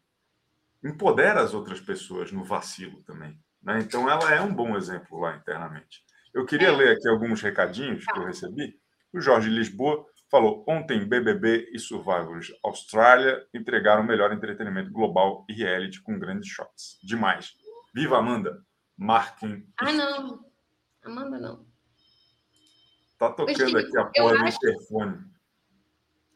[0.84, 3.38] empodera as outras pessoas no vacilo também.
[3.62, 3.80] Né?
[3.80, 6.04] Então, ela é um bom exemplo lá internamente.
[6.34, 6.72] Eu queria é.
[6.72, 8.80] ler aqui alguns recadinhos que eu recebi.
[9.12, 15.54] O Jorge Lisboa falou: ontem BBB e Survivors Austrália entregaram o melhor entretenimento global e
[15.54, 17.00] reality com grandes shots.
[17.02, 17.56] Demais.
[17.98, 18.64] Viva Amanda!
[18.96, 19.66] Marquem.
[19.80, 20.46] Ah, não.
[21.04, 21.66] Amanda, não.
[23.18, 25.18] Tá tocando aqui a porra do interfone.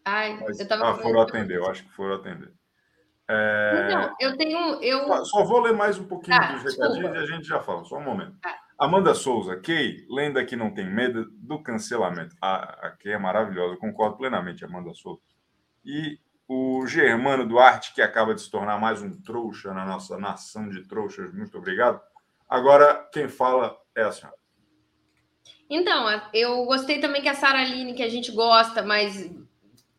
[0.04, 0.90] Ai, Mas, eu tava.
[0.90, 2.52] Ah, foram atender, eu acho que foram atender.
[3.30, 3.90] É...
[3.94, 4.82] Não, eu tenho.
[4.82, 5.24] Eu...
[5.24, 8.00] Só vou ler mais um pouquinho ah, dos recadinhos e a gente já fala, só
[8.00, 8.36] um momento.
[8.44, 8.58] Ah.
[8.80, 12.36] Amanda Souza, Kay, lenda que não tem medo do cancelamento.
[12.42, 15.22] A, a Kay é maravilhosa, concordo plenamente, Amanda Souza.
[15.86, 16.18] E
[16.54, 20.84] o Germano Duarte, que acaba de se tornar mais um trouxa na nossa nação de
[20.84, 22.02] trouxas, muito obrigado.
[22.50, 24.36] Agora, quem fala é a senhora.
[25.70, 29.34] Então, eu gostei também que a Sara Aline, que a gente gosta, mas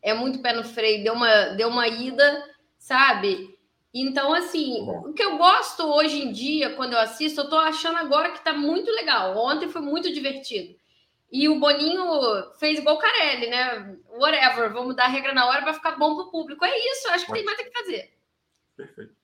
[0.02, 2.44] é muito pé no freio, deu uma, deu uma ida,
[2.76, 3.58] sabe?
[3.94, 5.08] Então, assim, Bom.
[5.08, 8.44] o que eu gosto hoje em dia, quando eu assisto, eu tô achando agora que
[8.44, 9.38] tá muito legal.
[9.38, 10.74] Ontem foi muito divertido.
[11.32, 12.04] E o Boninho
[12.58, 13.96] fez igual o Carelli, né?
[14.10, 16.62] Whatever, vamos dar a regra na hora para ficar bom para o público.
[16.62, 18.14] É isso, acho que tem mais o que fazer.
[18.76, 19.16] Perfeito.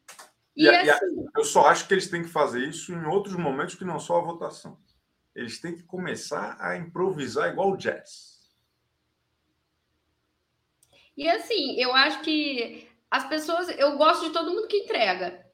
[0.56, 1.26] E, e, assim...
[1.36, 4.16] eu só acho que eles têm que fazer isso em outros momentos que não só
[4.16, 4.78] a votação.
[5.34, 8.38] Eles têm que começar a improvisar igual o jazz.
[11.14, 13.68] E assim, eu acho que as pessoas.
[13.78, 15.46] Eu gosto de todo mundo que entrega.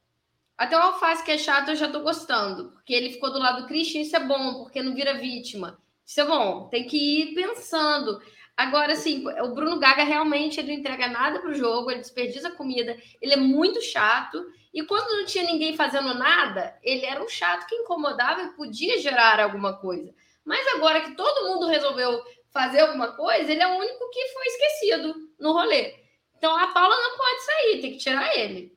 [0.56, 2.70] Até o Alface, que é chato, eu já tô gostando.
[2.70, 5.82] Porque ele ficou do lado do Christian, isso é bom, porque não vira vítima.
[6.04, 6.68] Isso é bom.
[6.68, 8.20] Tem que ir pensando.
[8.56, 12.96] Agora, assim, o Bruno Gaga realmente ele não entrega nada pro jogo, ele desperdiça comida,
[13.20, 14.44] ele é muito chato.
[14.72, 19.00] E quando não tinha ninguém fazendo nada, ele era um chato que incomodava e podia
[19.00, 20.14] gerar alguma coisa.
[20.44, 24.46] Mas agora que todo mundo resolveu fazer alguma coisa, ele é o único que foi
[24.46, 25.94] esquecido no rolê.
[26.36, 28.72] Então a Paula não pode sair, tem que tirar ele.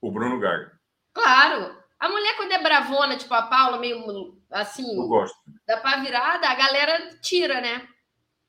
[0.00, 0.78] O Bruno Gaga.
[1.12, 1.76] Claro.
[1.98, 4.96] A mulher, quando é bravona, tipo a Paula, meio assim.
[4.96, 5.38] Eu gosto.
[5.66, 7.88] Da pá virada, a galera tira, né?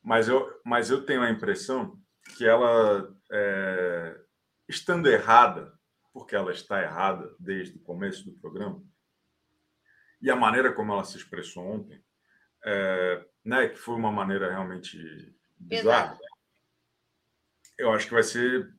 [0.03, 1.99] Mas eu, mas eu tenho a impressão
[2.35, 4.19] que ela, é,
[4.67, 5.71] estando errada,
[6.11, 8.83] porque ela está errada desde o começo do programa,
[10.21, 12.03] e a maneira como ela se expressou ontem,
[12.65, 14.97] é, né, que foi uma maneira realmente
[15.57, 16.21] bizarra, Exato.
[17.77, 18.71] eu acho que vai ser.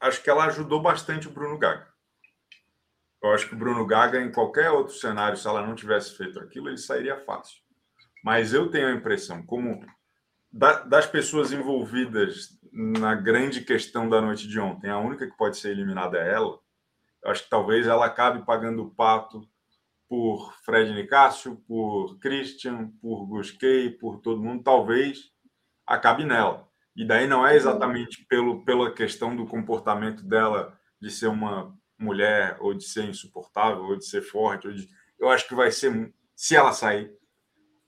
[0.00, 1.89] Acho que ela ajudou bastante o Bruno Gaga.
[3.22, 6.40] Eu acho que o Bruno Gaga, em qualquer outro cenário, se ela não tivesse feito
[6.40, 7.60] aquilo, ele sairia fácil.
[8.24, 9.84] Mas eu tenho a impressão, como
[10.52, 15.70] das pessoas envolvidas na grande questão da noite de ontem, a única que pode ser
[15.70, 16.58] eliminada é ela.
[17.22, 19.46] Eu acho que talvez ela acabe pagando o pato
[20.08, 24.62] por Fred Nicásio, por Christian, por Gusquet, por todo mundo.
[24.62, 25.30] Talvez
[25.86, 26.68] acabe nela.
[26.96, 32.56] E daí não é exatamente pelo, pela questão do comportamento dela de ser uma mulher,
[32.60, 34.72] ou de ser insuportável, ou de ser forte.
[34.72, 34.88] De...
[35.18, 37.12] Eu acho que vai ser, se ela sair,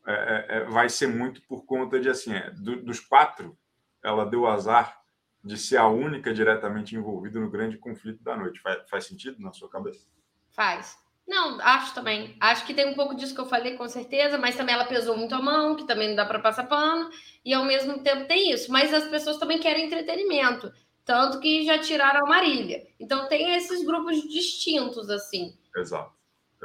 [0.07, 3.57] é, é, é, vai ser muito por conta de assim, é, do, dos quatro,
[4.03, 5.01] ela deu azar
[5.45, 8.61] de ser a única diretamente envolvida no grande conflito da noite.
[8.61, 10.07] Faz, faz sentido na sua cabeça?
[10.51, 10.99] Faz.
[11.27, 12.37] Não, acho também.
[12.41, 15.17] Acho que tem um pouco disso que eu falei, com certeza, mas também ela pesou
[15.17, 17.11] muito a mão, que também não dá para passar pano,
[17.45, 18.71] e ao mesmo tempo tem isso.
[18.71, 20.73] Mas as pessoas também querem entretenimento,
[21.05, 22.87] tanto que já tiraram a Marília.
[22.99, 25.57] Então tem esses grupos distintos, assim.
[25.77, 26.13] Exato.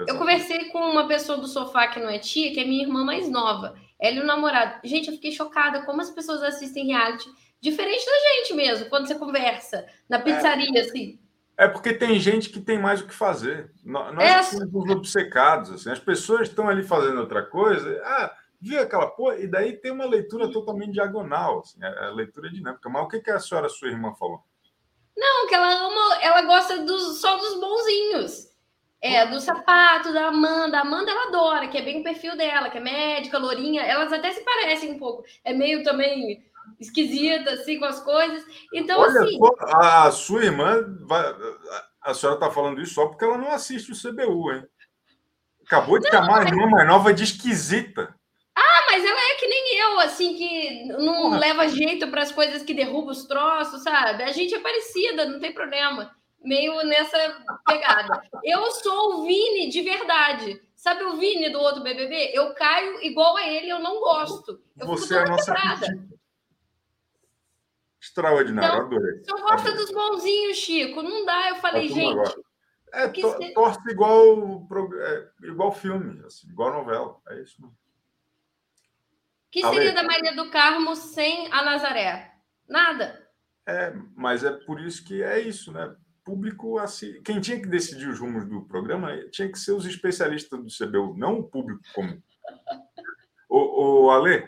[0.05, 3.03] Eu conversei com uma pessoa do sofá que não é tia, que é minha irmã
[3.03, 3.75] mais nova.
[3.99, 4.79] Ela e o namorado.
[4.83, 7.27] Gente, eu fiquei chocada como as pessoas assistem reality
[7.59, 11.19] diferente da gente mesmo, quando você conversa na pizzaria, é, assim.
[11.57, 13.71] É porque tem gente que tem mais o que fazer.
[13.83, 15.89] Nós é, somos obcecados, assim.
[15.89, 17.99] As pessoas estão ali fazendo outra coisa.
[18.05, 19.37] Ah, viu aquela porra?
[19.37, 22.89] E daí tem uma leitura totalmente diagonal, assim, a, a leitura dinâmica.
[22.89, 24.43] Mas o que, que a senhora, sua irmã, falou?
[25.15, 28.47] Não, que ela ama, ela gosta dos, só dos bonzinhos.
[28.99, 30.79] É, do sapato, da Amanda.
[30.79, 33.83] A Amanda ela adora, que é bem o perfil dela, que é médica, lourinha.
[33.83, 35.23] Elas até se parecem um pouco.
[35.43, 36.43] É meio também
[36.79, 38.43] esquisita, assim, com as coisas.
[38.73, 39.39] Então, Olha, assim.
[39.61, 41.23] A sua irmã, vai...
[42.01, 44.63] a senhora está falando isso só porque ela não assiste o CBU, hein?
[45.65, 48.16] Acabou de não, chamar a irmã mais nova de esquisita.
[48.59, 51.37] Ah, mas ela é que nem eu, assim, que não Porra.
[51.37, 54.23] leva jeito para as coisas que derrubam os troços, sabe?
[54.23, 56.11] A gente é parecida, não tem problema
[56.43, 57.17] meio nessa
[57.67, 58.19] pegada.
[58.43, 60.59] Eu sou o Vini de verdade.
[60.75, 62.31] Sabe o Vini do outro BBB?
[62.33, 64.59] Eu caio igual a ele, eu não gosto.
[64.75, 65.53] Eu Você é a nossa
[68.01, 69.21] Extraordinário, então, adorei.
[69.27, 71.03] Eu gosto dos bonzinhos, Chico.
[71.03, 72.11] Não dá, eu falei, gente.
[72.11, 72.35] Agora.
[72.93, 73.53] É, to, ser...
[73.53, 74.67] torce igual,
[74.99, 77.19] é, igual filme, assim, igual novela.
[77.29, 77.77] É isso mesmo.
[79.61, 82.33] Que seria da Maria do Carmo sem a Nazaré?
[82.67, 83.27] Nada.
[83.65, 85.95] É, mas é por isso que é isso, né?
[86.27, 90.59] público assim, quem tinha que decidir os rumos do programa tinha que ser os especialistas
[90.59, 92.21] do CBU, não o público comum.
[93.47, 94.45] o, o Ale,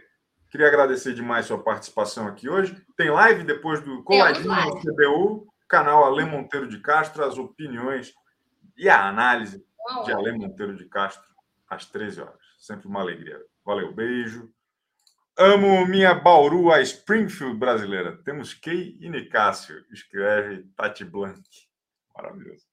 [0.51, 2.85] queria agradecer demais sua participação aqui hoje.
[2.97, 8.13] Tem live depois do coladinho do CBU, canal Ale Monteiro de Castro, as opiniões
[8.77, 9.65] e a análise
[10.03, 11.23] de Ale Monteiro de Castro
[11.69, 12.39] às 13 horas.
[12.57, 13.39] Sempre uma alegria.
[13.63, 14.51] Valeu, beijo.
[15.41, 18.21] Amo minha Bauru, a Springfield brasileira.
[18.25, 21.41] Temos Key e Nicásio, escreve Tati Blank.
[22.13, 22.65] Maravilhoso.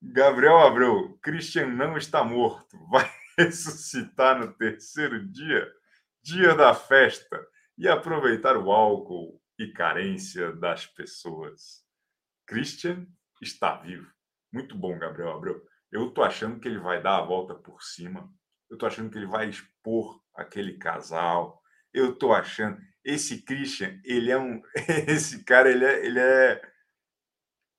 [0.00, 2.74] Gabriel Abreu, Christian não está morto.
[2.88, 5.70] Vai ressuscitar no terceiro dia,
[6.22, 11.84] dia da festa, e aproveitar o álcool e carência das pessoas.
[12.46, 13.06] Christian
[13.42, 14.10] está vivo.
[14.50, 15.62] Muito bom, Gabriel Abreu.
[15.92, 18.26] Eu estou achando que ele vai dar a volta por cima.
[18.70, 21.59] Eu estou achando que ele vai expor aquele casal.
[21.92, 22.80] Eu estou achando.
[23.04, 24.62] Esse Christian, ele é um.
[25.08, 26.70] Esse cara, ele é, ele é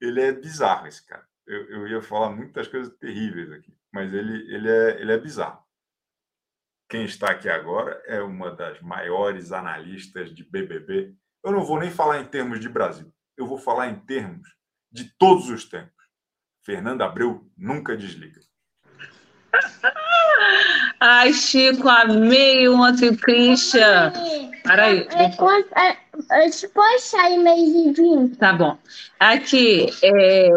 [0.01, 1.25] ele é bizarro, esse cara.
[1.45, 5.63] Eu, eu ia falar muitas coisas terríveis aqui, mas ele, ele, é, ele é bizarro.
[6.89, 11.15] Quem está aqui agora é uma das maiores analistas de BBB.
[11.43, 14.55] Eu não vou nem falar em termos de Brasil, eu vou falar em termos
[14.91, 16.01] de todos os tempos.
[16.63, 18.41] Fernanda Abreu nunca desliga.
[21.03, 22.77] Ai, Chico, amei o
[23.19, 24.13] Christian.
[24.63, 25.07] Peraí.
[26.61, 28.77] Depois sair meio de Tá bom.
[29.19, 30.47] Aqui, é...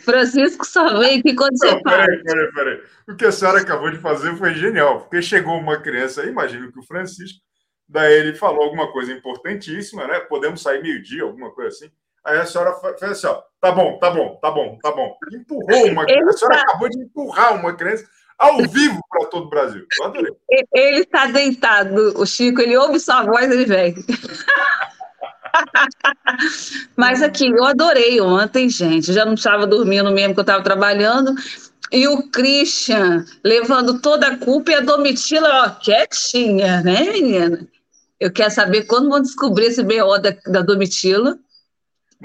[0.00, 2.04] Francisco só vem aqui quando você fala.
[2.04, 2.82] peraí, peraí, peraí.
[3.08, 6.70] O que a senhora acabou de fazer foi genial, porque chegou uma criança aí, imagino
[6.70, 7.40] que o Francisco,
[7.88, 10.20] daí ele falou alguma coisa importantíssima, né?
[10.20, 11.90] Podemos sair meio-dia, alguma coisa assim.
[12.22, 15.16] Aí a senhora fez assim, ó, tá bom, tá bom, tá bom, tá bom.
[15.32, 16.28] Empurrou uma criança.
[16.28, 18.06] A senhora acabou de empurrar uma criança
[18.38, 19.84] ao vivo para todo o Brasil.
[19.98, 20.32] Eu adorei.
[20.72, 23.96] Ele está deitado, o Chico, ele ouve sua voz, ele vem.
[26.96, 29.12] Mas aqui, eu adorei ontem, gente.
[29.12, 31.34] Já não estava dormindo mesmo, que eu estava trabalhando.
[31.90, 37.66] E o Christian levando toda a culpa e a Domitila, ó, quietinha, né, menina?
[38.20, 41.38] Eu quero saber quando vão descobrir esse BO da, da Domitila.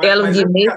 [0.02, 0.68] Ela, o é Guimê.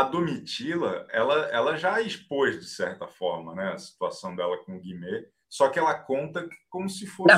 [0.00, 4.80] A- Domitila, ela, ela já expôs, de certa forma, né, a situação dela com o
[4.80, 7.28] Guimê, só que ela conta como se fosse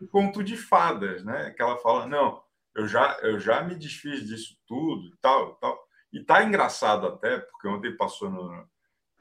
[0.00, 1.50] um conto de fadas, né?
[1.56, 2.42] Que ela fala, não,
[2.74, 5.84] eu já, eu já me desfiz disso tudo e tal, e tal.
[6.12, 8.66] E tá engraçado até, porque ontem passou no...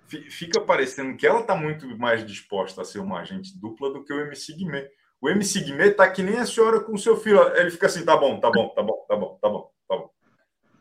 [0.07, 4.03] fi- Fica parecendo que ela tá muito mais disposta a ser uma agente dupla do
[4.03, 4.89] que o MC Guimê.
[5.21, 7.39] O MC Guimê tá que nem a senhora com o seu filho.
[7.55, 9.71] Ele fica assim, tá bom, tá bom, tá bom, tá bom, tá bom.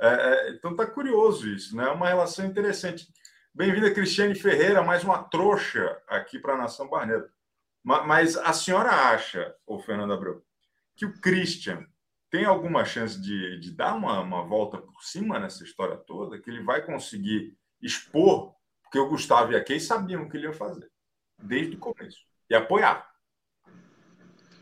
[0.02, 1.84] É, é, então tá curioso isso, né?
[1.84, 3.06] É uma relação interessante.
[3.54, 7.30] Bem-vinda, Cristiane Ferreira, mais uma trouxa aqui para a Nação Barneta.
[7.84, 10.42] Ma- Mas a senhora acha, ô Fernando Abreu,
[10.96, 11.84] que o Christian
[12.30, 16.38] tem alguma chance de, de dar uma, uma volta por cima nessa história toda?
[16.38, 18.54] Que ele vai conseguir expor?
[18.82, 20.90] Porque o Gustavo e a Kay sabiam o que ele ia fazer,
[21.38, 23.08] desde o começo, e apoiar.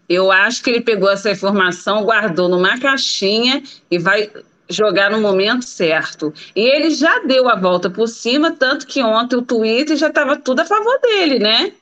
[0.09, 4.33] Eu acho que ele pegou essa informação, guardou numa caixinha e vai
[4.68, 6.33] jogar no momento certo.
[6.54, 10.37] E ele já deu a volta por cima, tanto que ontem o Twitter já estava
[10.37, 11.72] tudo a favor dele, né?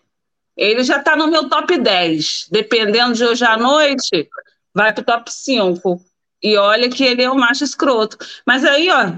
[0.57, 2.49] Ele já está no meu top 10.
[2.51, 4.29] Dependendo de hoje à noite,
[4.75, 6.01] vai para o top 5.
[6.43, 8.17] E olha que ele é um macho escroto.
[8.47, 9.13] Mas aí, ó,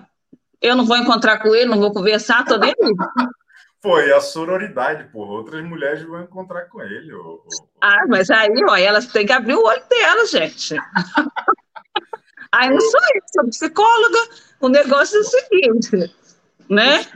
[0.60, 2.72] eu não vou encontrar com ele, não vou conversar, tô aí.
[3.80, 5.30] Foi a sororidade, porra.
[5.34, 7.12] Outras mulheres vão encontrar com ele.
[7.14, 7.48] ô- ô-
[7.80, 10.74] Ah, mas aí, ó, elas têm que abrir o olho dela, gente.
[12.52, 14.18] aí não sou eu, sou psicóloga.
[14.60, 16.14] O negócio é o seguinte,
[16.68, 17.06] né?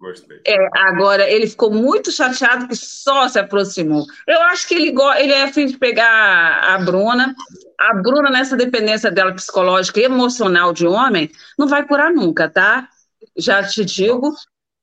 [0.00, 0.40] Gostei.
[0.46, 4.06] É, agora, ele ficou muito chateado que só se aproximou.
[4.26, 7.34] Eu acho que ele, ele é afim de pegar a Bruna.
[7.78, 12.88] A Bruna, nessa dependência dela psicológica e emocional de homem, não vai curar nunca, tá?
[13.36, 14.34] Já te digo,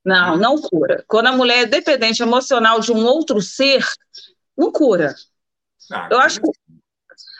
[0.05, 1.03] não, não cura.
[1.07, 3.83] Quando a mulher é dependente emocional de um outro ser,
[4.55, 5.15] não cura.
[5.91, 6.49] Ah, Eu acho que.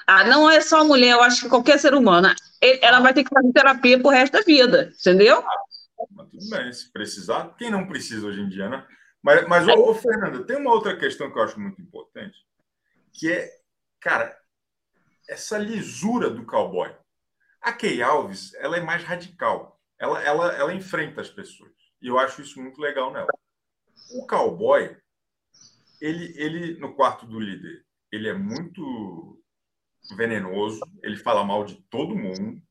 [0.07, 2.29] Ah, não é só mulher, eu acho que qualquer ser humano.
[2.81, 5.43] Ela vai ter que fazer terapia pro resto da vida, entendeu?
[6.11, 8.87] Mas tudo bem, se precisar, quem não precisa hoje em dia, né?
[9.21, 12.37] Mas, mas ô, ô, Fernanda, tem uma outra questão que eu acho muito importante,
[13.11, 13.51] que é,
[13.99, 14.37] cara,
[15.27, 16.89] essa lisura do cowboy.
[17.61, 19.77] A Kay Alves, ela é mais radical.
[19.99, 21.71] Ela, ela, ela enfrenta as pessoas.
[22.01, 23.27] E eu acho isso muito legal nela.
[24.13, 24.95] O cowboy,
[25.99, 29.36] ele, ele no quarto do líder, ele é muito
[30.15, 32.61] venenoso, ele fala mal de todo mundo.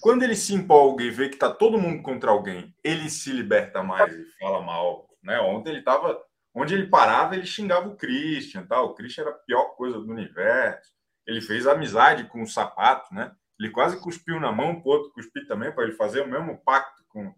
[0.00, 3.82] Quando ele se empolga e vê que tá todo mundo contra alguém, ele se liberta
[3.82, 5.08] mais e fala mal.
[5.22, 5.38] Né?
[5.40, 6.20] Ontem ele estava.
[6.56, 8.66] Onde ele parava, ele xingava o Christian.
[8.66, 8.86] Tal.
[8.86, 10.92] O Christian era a pior coisa do universo.
[11.26, 13.32] Ele fez amizade com o sapato, né?
[13.58, 17.02] Ele quase cuspiu na mão, o outro cuspiu também, para ele fazer o mesmo pacto
[17.08, 17.32] com,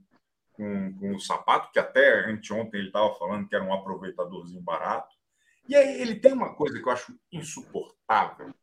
[0.52, 5.14] com, com o sapato, que até anteontem ele estava falando que era um aproveitadorzinho barato.
[5.68, 8.54] E aí ele tem uma coisa que eu acho insuportável,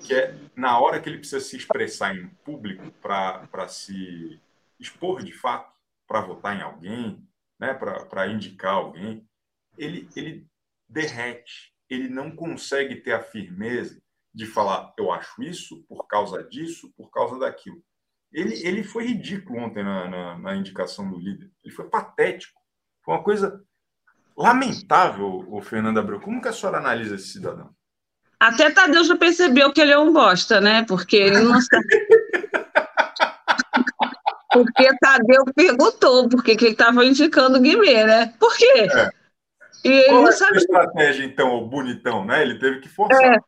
[0.00, 4.40] que é na hora que ele precisa se expressar em público para se
[4.78, 5.72] expor de fato,
[6.06, 7.26] para votar em alguém,
[7.58, 9.26] né, para indicar alguém,
[9.76, 10.46] ele, ele
[10.88, 14.00] derrete, ele não consegue ter a firmeza
[14.34, 17.82] de falar, eu acho isso por causa disso, por causa daquilo.
[18.32, 21.50] Ele, ele foi ridículo ontem na, na, na indicação do líder.
[21.64, 22.60] Ele foi patético.
[23.04, 23.64] Foi uma coisa
[24.36, 26.20] lamentável, o Fernando Abreu.
[26.20, 27.74] Como que a senhora analisa esse cidadão?
[28.40, 30.82] Até Tadeu já percebeu que ele é um bosta, né?
[30.88, 31.86] Porque ele não sabe.
[34.52, 38.34] Porque Tadeu perguntou por que, que ele estava indicando o Guimê, né?
[38.40, 38.88] Por quê?
[38.90, 39.10] É.
[39.84, 40.58] E ele Qual não é a sua sabe.
[40.58, 42.42] estratégia, então, o bonitão, né?
[42.42, 43.22] Ele teve que forçar.
[43.22, 43.38] É.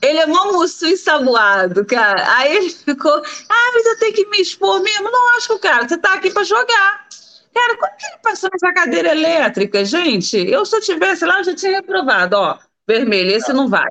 [0.00, 2.24] Ele é mó moço ensaboado, cara.
[2.36, 5.10] Aí ele ficou, ah, mas eu tenho que me expor mesmo.
[5.10, 7.06] Lógico, cara, você tá aqui para jogar.
[7.52, 10.38] Cara, como que ele passou nessa cadeira elétrica, gente?
[10.38, 12.58] Eu, se eu tivesse lá, eu já tinha reprovado, ó.
[12.88, 13.88] Vermelho, esse não vai.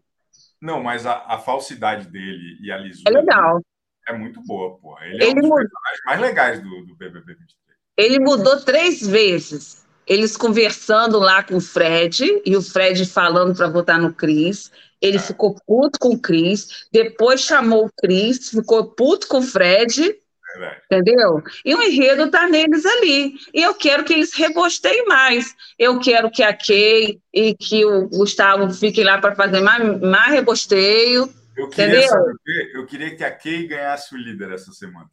[0.62, 3.62] Não, mas a, a falsidade dele e a lisura É legal.
[4.08, 5.06] é muito boa, porra.
[5.06, 5.58] Ele é Ele um dos mudou.
[5.58, 7.80] personagens mais legais do, do BBB 23.
[7.98, 9.86] Ele mudou três vezes.
[10.08, 14.72] Eles conversando lá com o Fred, e o Fred falando para votar no Cris.
[15.02, 20.16] Ele ficou puto com o Cris, depois chamou o Cris, ficou puto com o Fred,
[20.56, 20.82] Verdade.
[20.92, 21.44] entendeu?
[21.64, 23.36] E o enredo tá neles ali.
[23.54, 25.56] E eu quero que eles rebosteiem mais.
[25.78, 30.32] Eu quero que a Kay e que o Gustavo fiquem lá para fazer mais, mais
[30.32, 31.32] rebosteio.
[31.56, 32.08] Eu queria, Entendeu?
[32.10, 35.10] saber eu queria que a Kay ganhasse o líder essa semana.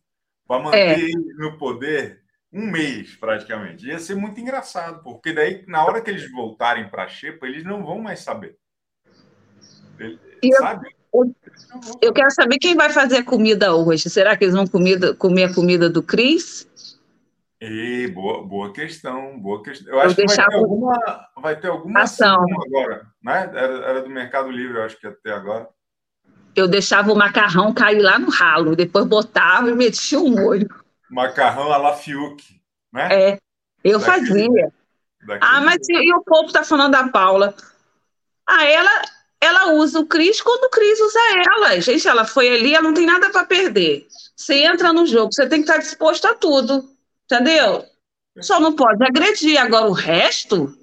[0.47, 1.01] Para manter É.
[1.01, 2.21] ele no poder
[2.53, 3.85] um mês, praticamente.
[3.87, 7.65] Ia ser muito engraçado, porque daí, na hora que eles voltarem para a Xepa, eles
[7.65, 8.57] não vão mais saber.
[9.99, 10.89] Ele- eu- sabe?
[12.03, 14.09] Eu- quero saber quem vai fazer a comida hoje.
[14.11, 16.67] Será que eles vão comida, comer a comida do Cris?
[17.61, 19.93] E boa, boa questão, boa questão.
[19.93, 22.45] Eu acho que vai ter alguma, vai ter alguma Ação.
[22.67, 23.51] agora, né?
[23.55, 25.67] Era, era do Mercado Livre, eu acho que até agora.
[26.55, 30.69] Eu deixava o macarrão cair lá no ralo, depois botava e metia o molho.
[31.11, 32.43] Macarrão à la Fiuk,
[32.93, 33.09] né?
[33.11, 33.39] É,
[33.85, 34.73] eu Daquele- fazia.
[35.27, 37.55] Daquele Ah, mas e, e o povo tá falando da Paula?
[38.49, 38.91] Ah, ela,
[39.41, 41.81] ela usa o Cris quando o Cris usa ela.
[41.81, 44.07] Gente, ela foi ali, ela não tem nada para perder.
[44.35, 46.89] Você entra no jogo, você tem que estar disposto a tudo,
[47.25, 47.85] entendeu?
[48.41, 49.59] Só não pode agredir.
[49.59, 50.77] Agora o resto?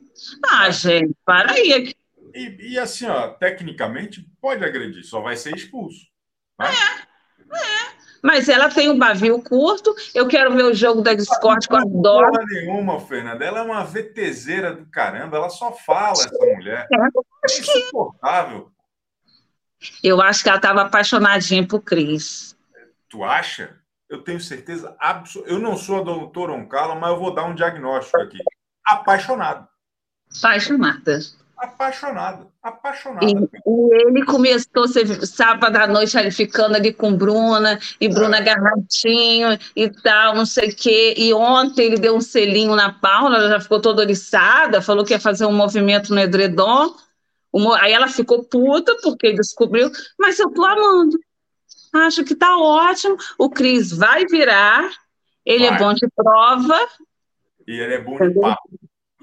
[0.45, 1.93] Ah, gente, para aí.
[2.34, 5.99] E, e assim, ó, tecnicamente pode agredir, só vai ser expulso.
[7.51, 7.93] né?
[8.24, 9.93] Mas ela tem um bavio curto.
[10.15, 12.32] Eu quero ver o jogo da Discord que eu adoro.
[12.32, 13.43] Porra nenhuma, Fernanda.
[13.43, 16.88] Ela é uma VTZera do caramba, ela só fala, essa mulher.
[16.89, 18.71] É, É insuportável.
[20.01, 22.57] Eu acho que ela estava apaixonadinha por Cris.
[23.09, 23.78] Tu acha?
[24.09, 25.51] Eu tenho certeza absoluta.
[25.51, 28.38] Eu não sou a doutora Oncala, mas eu vou dar um diagnóstico aqui.
[28.86, 29.67] Apaixonado.
[30.39, 31.21] Apaixonada.
[31.64, 32.51] Apaixonado.
[32.61, 33.26] Apaixonado.
[33.26, 34.86] E, e ele começou
[35.26, 40.70] sábado à noite ali ficando ali com Bruna, e Bruna agarradinho e tal, não sei
[40.70, 41.14] o quê.
[41.16, 45.14] E ontem ele deu um selinho na Paula, ela já ficou toda oriçada, falou que
[45.14, 46.93] ia fazer um movimento no edredom.
[47.53, 49.89] Mo- Aí ela ficou puta porque descobriu,
[50.20, 51.18] mas eu tô amando.
[51.93, 53.16] Acho que tá ótimo.
[53.39, 54.89] O Cris vai virar,
[55.45, 55.80] ele é Vai.
[55.80, 56.78] bom de prova.
[57.66, 58.61] E ele é bom de papo.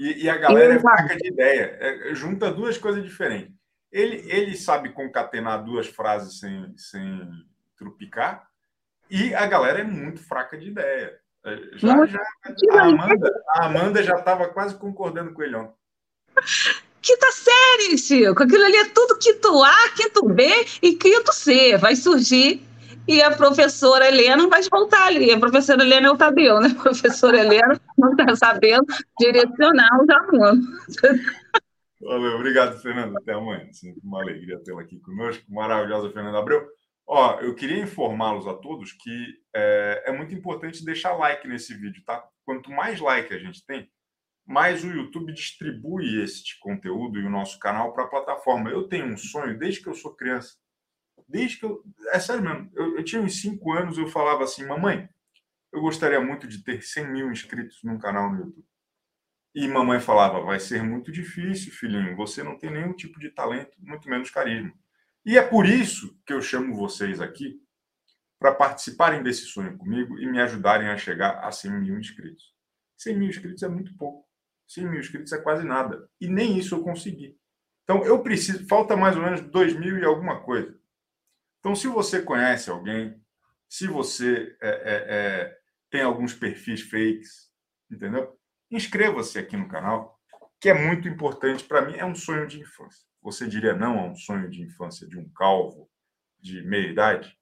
[0.00, 1.76] E, e a galera é fraca de ideia.
[1.78, 3.54] É, junta duas coisas diferentes.
[3.92, 7.28] Ele, ele sabe concatenar duas frases sem, sem
[7.76, 8.48] trupicar,
[9.10, 11.20] e a galera é muito fraca de ideia.
[11.44, 12.20] É, Já, já,
[12.72, 15.74] a, Amanda, a Amanda já estava quase concordando com ele ontem.
[17.02, 18.42] Quinta série, Chico.
[18.42, 20.46] Aquilo ali é tudo quinto A, quinto B
[20.82, 21.78] e quinto C.
[21.78, 22.62] Vai surgir
[23.10, 25.32] e a professora Helena vai voltar ali.
[25.32, 26.68] A professora Helena é o Tadeu, né?
[26.78, 28.86] A professora Helena não está sabendo
[29.18, 30.66] direcionar os alunos.
[32.00, 33.16] Valeu, obrigado, Fernando.
[33.18, 33.66] Até amanhã.
[33.72, 35.42] Sempre uma alegria tê-la aqui conosco.
[35.48, 36.64] Maravilhosa, Fernanda Abreu.
[37.04, 42.04] Ó, eu queria informá-los a todos que é, é muito importante deixar like nesse vídeo,
[42.06, 42.24] tá?
[42.44, 43.90] Quanto mais like a gente tem,
[44.46, 48.70] mais o YouTube distribui este conteúdo e o nosso canal para a plataforma.
[48.70, 50.59] Eu tenho um sonho desde que eu sou criança.
[51.30, 51.82] Desde que eu.
[52.12, 52.70] É sério mesmo.
[52.74, 55.08] Eu, eu tinha uns 5 anos, eu falava assim, mamãe,
[55.72, 58.66] eu gostaria muito de ter 100 mil inscritos num canal no YouTube.
[59.54, 62.16] E mamãe falava: vai ser muito difícil, filhinho.
[62.16, 64.72] Você não tem nenhum tipo de talento, muito menos carisma.
[65.24, 67.60] E é por isso que eu chamo vocês aqui
[68.38, 72.54] para participarem desse sonho comigo e me ajudarem a chegar a 100 mil inscritos.
[72.96, 74.26] 100 mil inscritos é muito pouco.
[74.66, 76.08] 100 mil inscritos é quase nada.
[76.20, 77.36] E nem isso eu consegui.
[77.84, 78.66] Então eu preciso.
[78.66, 80.79] Falta mais ou menos 2 mil e alguma coisa.
[81.60, 83.22] Então, se você conhece alguém,
[83.68, 85.58] se você é, é, é,
[85.90, 87.50] tem alguns perfis fakes,
[87.90, 88.36] entendeu?
[88.70, 90.18] Inscreva-se aqui no canal,
[90.58, 91.96] que é muito importante para mim.
[91.96, 93.06] É um sonho de infância.
[93.22, 95.90] Você diria não a um sonho de infância de um calvo
[96.38, 97.38] de meia idade?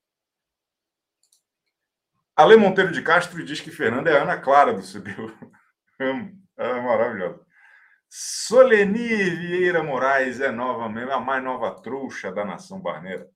[2.36, 5.32] Ale Monteiro de Castro diz que Fernanda é a Ana Clara do CBU.
[6.00, 6.38] Amo.
[6.56, 7.46] Ela é maravilhosa.
[8.08, 13.28] Soleni Vieira Moraes é nova, a mais nova trouxa da nação barneira.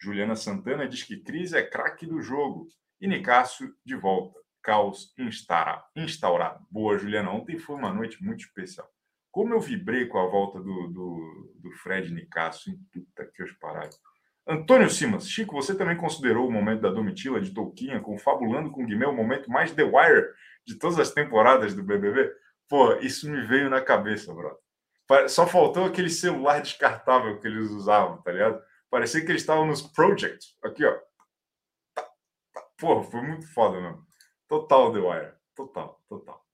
[0.00, 2.66] Juliana Santana diz que Cris é craque do jogo.
[3.00, 4.38] E Nicásio de volta.
[4.62, 6.66] Caos instaura- instaurado.
[6.70, 7.30] Boa, Juliana.
[7.30, 8.88] Ontem foi uma noite muito especial.
[9.30, 12.72] Como eu vibrei com a volta do, do, do Fred Nicásio.
[12.72, 13.98] Em puta que os parados.
[14.46, 15.28] Antônio Simas.
[15.30, 19.12] Chico, você também considerou o momento da Domitila de Touquinha confabulando com o Guimê o
[19.14, 20.26] momento mais The Wire
[20.66, 22.32] de todas as temporadas do BBB?
[22.68, 24.58] Pô, isso me veio na cabeça, brother.
[25.28, 28.60] Só faltou aquele celular descartável que eles usavam, tá ligado?
[28.90, 30.56] Parecia que eles estavam nos projects.
[30.64, 30.98] Aqui, ó.
[32.76, 34.04] Porra, foi muito foda mesmo.
[34.48, 35.32] Total The Wire.
[35.54, 36.44] Total, total.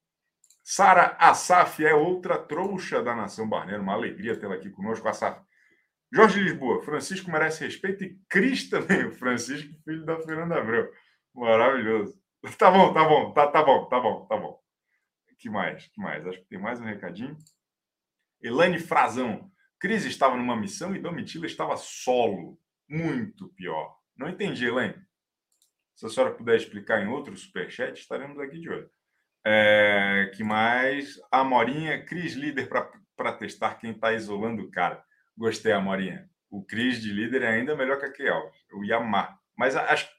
[0.63, 3.81] Sara Assaf é outra trouxa da nação barneira.
[3.81, 5.41] Uma alegria tê-la aqui conosco, Assaf.
[6.11, 9.05] Jorge Lisboa, Francisco merece respeito e Cris também.
[9.07, 10.91] O Francisco, filho da Fernanda Abreu.
[11.33, 12.21] Maravilhoso.
[12.57, 14.61] Tá bom, tá bom, tá, tá bom, tá bom, tá bom.
[15.39, 15.87] que mais?
[15.87, 16.25] que mais?
[16.25, 17.37] Acho que tem mais um recadinho.
[18.41, 19.51] Elaine Frazão.
[19.79, 22.59] Cris estava numa missão e Domitila estava solo.
[22.89, 23.97] Muito pior.
[24.15, 24.95] Não entendi, Elaine.
[25.95, 28.89] Se a senhora puder explicar em outro superchat, estaremos aqui de olho.
[29.45, 31.19] É, que mais?
[31.31, 32.69] A Morinha, Cris líder
[33.15, 35.03] para testar quem está isolando o cara.
[35.37, 36.29] Gostei, Amorinha.
[36.49, 38.59] O Cris de líder é ainda melhor que aquele Alves.
[38.69, 39.39] Eu ia amar.
[39.55, 40.09] Mas acho.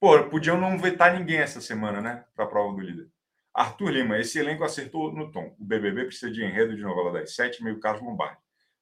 [0.00, 2.24] Pô, podiam não vetar ninguém essa semana, né?
[2.34, 3.08] Para a prova do líder.
[3.54, 5.54] Arthur Lima, esse elenco acertou no tom.
[5.58, 8.38] O BBB precisa de enredo de novela das sete, meio Carlos Lombardi.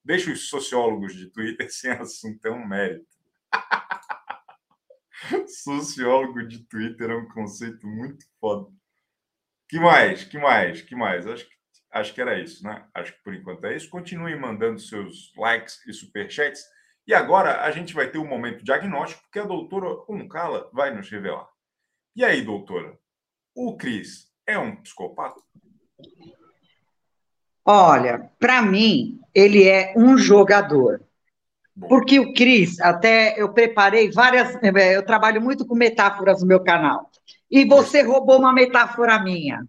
[0.07, 3.05] Deixa os sociólogos de Twitter sem assunto, é um mérito.
[5.65, 8.71] Sociólogo de Twitter é um conceito muito foda.
[9.67, 10.23] Que mais?
[10.23, 10.81] Que mais?
[10.81, 11.27] Que mais?
[11.27, 11.55] Acho que,
[11.91, 12.87] acho que era isso, né?
[12.93, 13.89] Acho que por enquanto é isso.
[13.89, 16.63] Continuem mandando seus likes e superchats.
[17.05, 21.09] E agora a gente vai ter um momento diagnóstico que a doutora Uncala vai nos
[21.09, 21.49] revelar.
[22.15, 22.97] E aí, doutora?
[23.53, 25.41] O Cris é um psicopata?
[27.69, 31.01] Olha, para mim, ele é um jogador.
[31.89, 34.55] Porque o Cris, até eu preparei várias.
[34.63, 37.11] Eh, eu trabalho muito com metáforas no meu canal.
[37.51, 39.63] E você roubou uma metáfora minha.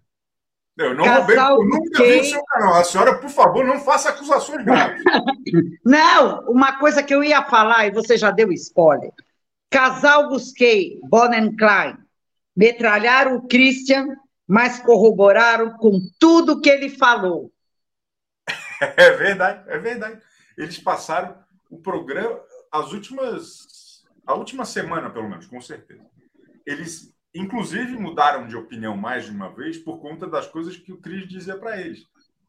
[0.77, 2.75] Eu não roubei, eu nunca vi o seu canal.
[2.75, 5.03] A senhora, por favor, não faça acusações graves.
[5.85, 9.11] não, uma coisa que eu ia falar, e você já deu spoiler.
[9.69, 11.97] Casal Busquei, Bonnie Klein,
[12.55, 14.07] metralharam o Christian,
[14.47, 17.51] mas corroboraram com tudo que ele falou.
[18.97, 20.21] É verdade, é verdade.
[20.57, 21.37] Eles passaram
[21.69, 22.39] o programa,
[22.71, 26.05] as últimas, a última semana, pelo menos, com certeza.
[26.65, 30.97] Eles, inclusive, mudaram de opinião mais de uma vez por conta das coisas que o
[30.97, 32.05] Cris dizia para eles,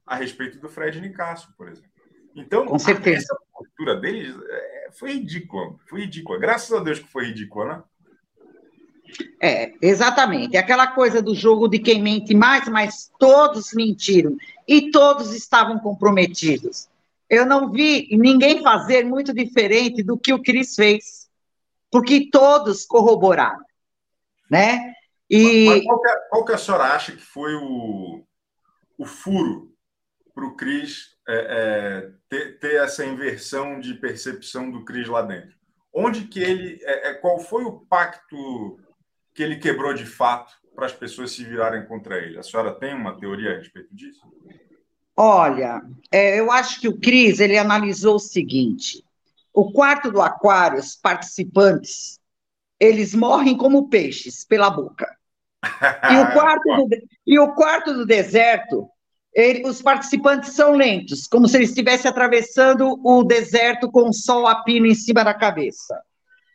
[0.07, 1.91] a respeito do Fred Nicasso, por exemplo.
[2.35, 3.19] Então, com certeza.
[3.19, 6.39] essa postura deles é, foi ridícula, foi ridícula.
[6.39, 7.83] Graças a Deus que foi ridícula, né?
[9.41, 10.57] É, exatamente.
[10.57, 14.37] Aquela coisa do jogo de quem mente mais, mas todos mentiram
[14.67, 16.91] e todos estavam comprometidos
[17.31, 21.31] eu não vi ninguém fazer muito diferente do que o Cris fez,
[21.89, 23.65] porque todos corroboraram,
[24.51, 24.93] né?
[25.31, 25.67] E...
[25.67, 28.25] Mas qual, que, é, qual que a senhora acha que foi o,
[28.99, 29.73] o furo
[30.35, 35.55] para o Cris é, é, ter, ter, essa inversão de percepção do Cris lá dentro?
[35.95, 38.81] Onde que ele, é, é, qual foi o pacto
[39.41, 42.39] que ele quebrou de fato para as pessoas se virarem contra ele?
[42.39, 44.21] A senhora tem uma teoria a respeito disso?
[45.17, 45.81] Olha,
[46.13, 49.03] é, eu acho que o Cris ele analisou o seguinte:
[49.51, 52.21] o quarto do aquário, os participantes,
[52.79, 55.09] eles morrem como peixes pela boca.
[56.11, 56.89] E o quarto do,
[57.27, 58.91] e o quarto do deserto,
[59.35, 64.47] ele, os participantes são lentos, como se eles estivessem atravessando o deserto com o sol
[64.47, 65.99] a pino em cima da cabeça.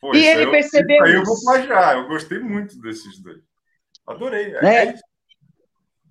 [0.05, 1.03] Pô, e ele eu, percebeu.
[1.03, 3.39] Aí eu vou plagiar, eu gostei muito desses dois.
[4.05, 4.53] Adorei.
[4.53, 4.85] É, né?
[4.85, 4.95] é.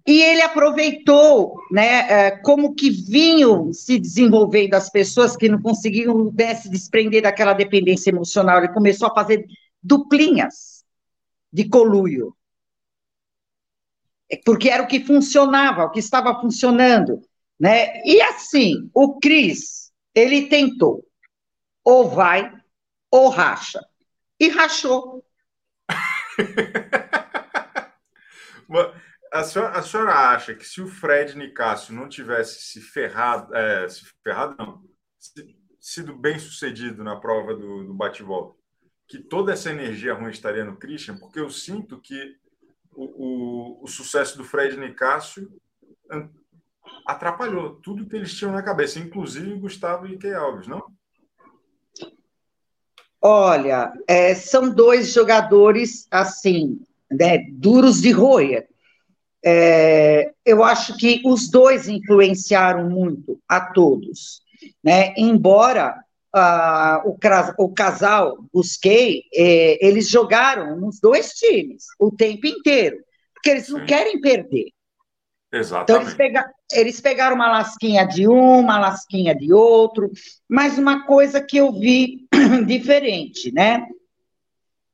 [0.04, 6.32] E ele aproveitou, né, é, como que vinham se desenvolvendo as pessoas que não conseguiam
[6.36, 8.58] né, se desprender daquela dependência emocional.
[8.58, 9.46] Ele começou a fazer
[9.80, 10.84] duplinhas
[11.52, 12.36] de coluio.
[14.28, 17.22] É, porque era o que funcionava, o que estava funcionando.
[17.58, 18.02] Né?
[18.04, 21.04] E assim, o Cris, ele tentou,
[21.84, 22.52] ou vai,
[23.14, 23.80] ou racha.
[24.40, 25.24] E rachou.
[29.32, 33.88] a senhora, a senhora acha que se o Fred Nicásio não tivesse se ferrado, é,
[33.88, 34.82] se ferrado não,
[35.16, 38.58] se, sido bem sucedido na prova do, do bate-volta,
[39.06, 41.16] que toda essa energia ruim estaria no Christian?
[41.16, 42.36] Porque eu sinto que
[42.96, 45.56] o, o, o sucesso do Fred Nicásio
[47.06, 50.92] atrapalhou tudo que eles tinham na cabeça, inclusive Gustavo e Key Alves, não?
[53.26, 56.78] Olha, é, são dois jogadores assim,
[57.10, 58.68] né, duros de roer.
[59.42, 64.42] É, eu acho que os dois influenciaram muito a todos,
[64.82, 65.14] né?
[65.16, 65.96] Embora
[66.34, 67.16] ah, o,
[67.64, 72.98] o, casal Busquei, é, eles jogaram nos dois times o tempo inteiro,
[73.32, 74.73] porque eles não querem perder.
[75.54, 75.92] Exatamente.
[75.92, 80.10] Então, eles, pega, eles pegaram uma lasquinha de um, uma lasquinha de outro,
[80.48, 82.26] mas uma coisa que eu vi
[82.66, 83.86] diferente, né?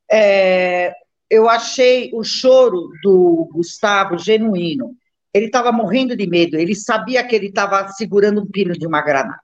[0.09, 0.93] É,
[1.27, 4.95] eu achei o choro do Gustavo genuíno.
[5.33, 9.01] Ele estava morrendo de medo, ele sabia que ele estava segurando um pino de uma
[9.01, 9.39] granada.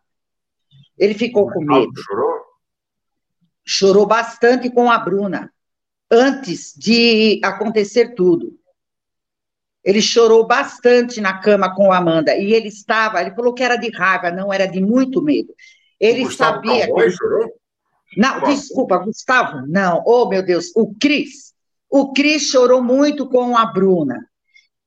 [1.00, 1.92] Ele ficou com medo.
[1.96, 2.34] Chorou?
[3.66, 5.52] Chorou bastante com a Bruna,
[6.12, 8.60] antes de acontecer tudo.
[9.88, 12.36] Ele chorou bastante na cama com a Amanda.
[12.36, 15.56] E ele estava, ele falou que era de raiva, não era de muito medo.
[15.98, 16.94] Ele o sabia.
[16.94, 17.12] que ele...
[17.12, 17.54] chorou?
[18.18, 20.04] Não, desculpa, Gustavo, não.
[20.06, 21.54] Oh, meu Deus, o Cris.
[21.90, 24.28] O Cris chorou muito com a Bruna.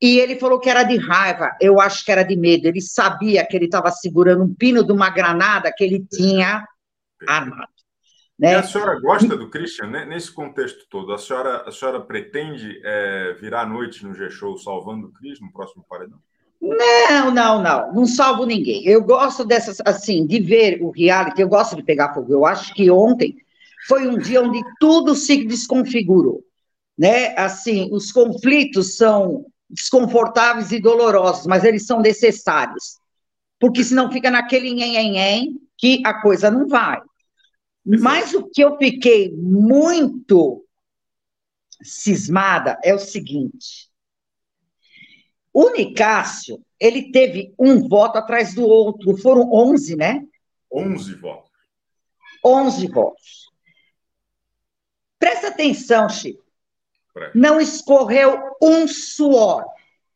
[0.02, 2.68] E ele falou que era de raiva, eu acho que era de medo.
[2.68, 6.62] Ele sabia que ele estava segurando um pino de uma granada que ele tinha
[7.26, 7.72] armado.
[8.40, 8.52] Né?
[8.52, 10.06] E a senhora gosta do Christian né?
[10.06, 11.12] nesse contexto todo?
[11.12, 15.52] A senhora, a senhora pretende é, virar a noite no G-Show salvando o Cris no
[15.52, 16.18] próximo paredão?
[16.58, 18.82] Não, não, não, não salvo ninguém.
[18.86, 22.32] Eu gosto dessas, assim, de ver o reality, eu gosto de pegar fogo.
[22.32, 23.36] Eu acho que ontem
[23.86, 26.42] foi um dia onde tudo se desconfigurou,
[26.98, 27.36] né?
[27.36, 32.96] Assim, os conflitos são desconfortáveis e dolorosos, mas eles são necessários,
[33.58, 37.00] porque senão fica naquele nhen, que a coisa não vai.
[37.98, 40.64] Mas o que eu fiquei muito
[41.82, 43.90] cismada é o seguinte:
[45.52, 50.24] o Nicásio, ele teve um voto atrás do outro, foram 11, né?
[50.72, 51.50] 11 votos.
[52.44, 53.50] 11 votos.
[55.18, 56.44] Presta atenção, Chico.
[57.34, 59.66] Não escorreu um suor.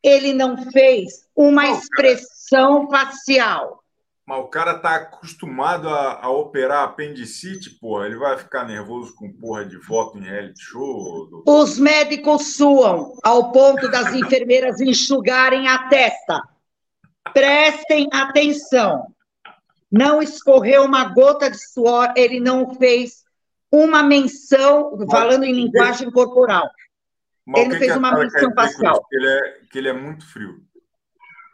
[0.01, 3.83] Ele não fez uma expressão facial.
[4.27, 8.07] Mas o cara tá acostumado a, a, operar apendicite, porra.
[8.07, 11.27] Ele vai ficar nervoso com porra de voto em reality show?
[11.29, 11.61] Doutor?
[11.61, 16.41] Os médicos suam ao ponto das enfermeiras enxugarem a testa.
[17.33, 19.05] Prestem atenção.
[19.91, 23.23] Não escorreu uma gota de suor, ele não fez
[23.71, 26.67] uma menção, falando em linguagem corporal.
[27.45, 29.05] Mas ele não fez uma menção facial.
[29.07, 30.63] Que ele, é, que ele é muito frio.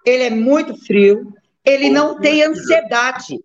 [0.06, 1.34] Ele é muito frio
[1.66, 3.40] ele não tem ansiedade.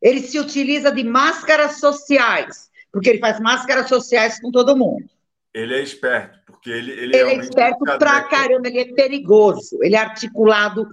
[0.00, 5.04] Ele se utiliza de máscaras sociais, porque ele faz máscaras sociais com todo mundo.
[5.52, 9.96] Ele é esperto, porque ele, ele, ele é esperto pra caramba, ele é perigoso, ele
[9.96, 10.86] é articulado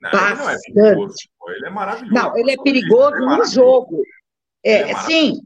[0.00, 0.62] não, bastante.
[0.70, 1.16] Ele é perigoso,
[1.48, 2.14] ele é maravilhoso.
[2.14, 4.02] Não, ele é perigoso ele é no jogo.
[4.64, 5.40] É, é sim,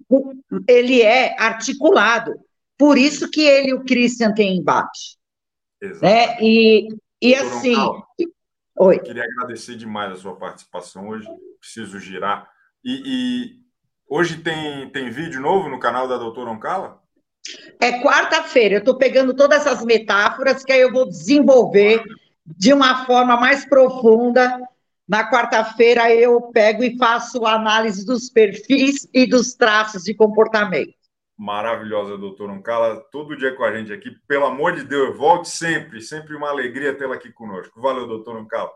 [0.69, 2.35] ele é articulado.
[2.79, 5.19] Por isso que ele e o Christian têm embate.
[5.81, 6.05] Exato.
[6.05, 6.37] Né?
[6.41, 6.89] E,
[7.21, 7.77] e assim,
[8.79, 8.99] Oi.
[8.99, 11.27] Queria agradecer demais a sua participação hoje.
[11.61, 12.49] Preciso girar.
[12.85, 13.61] E, e
[14.09, 17.01] hoje tem, tem vídeo novo no canal da doutora Oncala?
[17.81, 18.77] É quarta-feira.
[18.77, 22.03] Eu estou pegando todas essas metáforas que aí eu vou desenvolver
[22.47, 24.59] de uma forma mais profunda.
[25.09, 31.02] Na quarta-feira eu pego e faço análise dos perfis e dos traços de comportamento
[31.43, 34.13] maravilhosa, doutora Uncala, todo dia com a gente aqui.
[34.29, 37.81] Pelo amor de Deus, volte sempre, sempre uma alegria tê-la aqui conosco.
[37.81, 38.71] Valeu, doutora Uncala.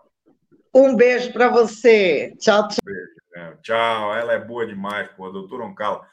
[0.74, 2.34] Um beijo para você.
[2.40, 2.78] Tchau, tchau.
[2.84, 3.56] Beijo, né?
[3.62, 6.04] Tchau, ela é boa demais, pô, doutora Uncala.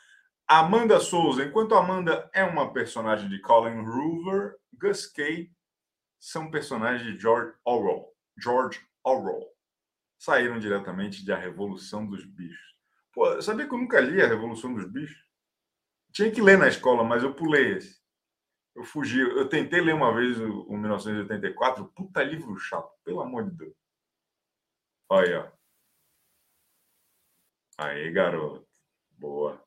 [0.47, 5.49] Amanda Souza, enquanto Amanda é uma personagem de Colin Hoover, Gus Kay
[6.19, 8.05] são personagens de George Orwell.
[8.37, 9.47] George Orwell.
[10.19, 12.73] Saíram diretamente de A Revolução dos Bichos.
[13.11, 15.32] Pô, sabia que eu nunca li A Revolução dos Bichos?
[16.13, 17.99] Tinha que ler na escola, mas eu pulei esse.
[18.75, 19.19] Eu fugi.
[19.19, 21.85] Eu tentei ler uma vez o, o 1984.
[21.95, 23.75] Puta livro chato, pelo amor de Deus.
[25.09, 25.51] Olha.
[27.77, 28.67] Aí, garoto.
[29.11, 29.63] Boa.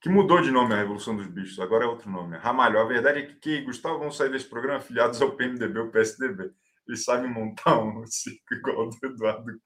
[0.00, 1.60] Que mudou de nome a Revolução dos Bichos.
[1.60, 2.36] Agora é outro nome.
[2.36, 2.80] Ramalho.
[2.80, 5.90] A verdade é que Key e Gustavo vão sair desse programa afiliados ao PMDB ou
[5.90, 6.52] PSDB.
[6.86, 9.60] Eles sabem montar um circo igual do Eduardo.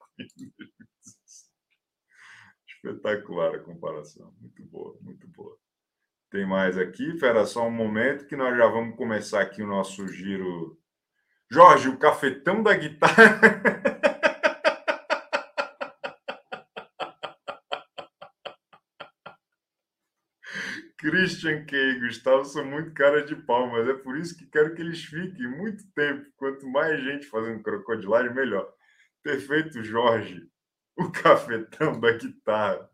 [2.67, 4.33] Espetacular a comparação.
[4.39, 5.57] Muito boa, muito boa.
[6.29, 10.07] Tem mais aqui, Fera, só um momento que nós já vamos começar aqui o nosso
[10.07, 10.77] giro.
[11.51, 13.39] Jorge, o cafetão da guitarra.
[20.99, 24.75] Christian K e Gustavo são muito cara de pau, mas é por isso que quero
[24.75, 26.29] que eles fiquem muito tempo.
[26.35, 28.71] Quanto mais gente fazendo crocodilagem, melhor.
[29.23, 30.47] Perfeito, Jorge.
[30.97, 32.88] O cafetão da guitarra.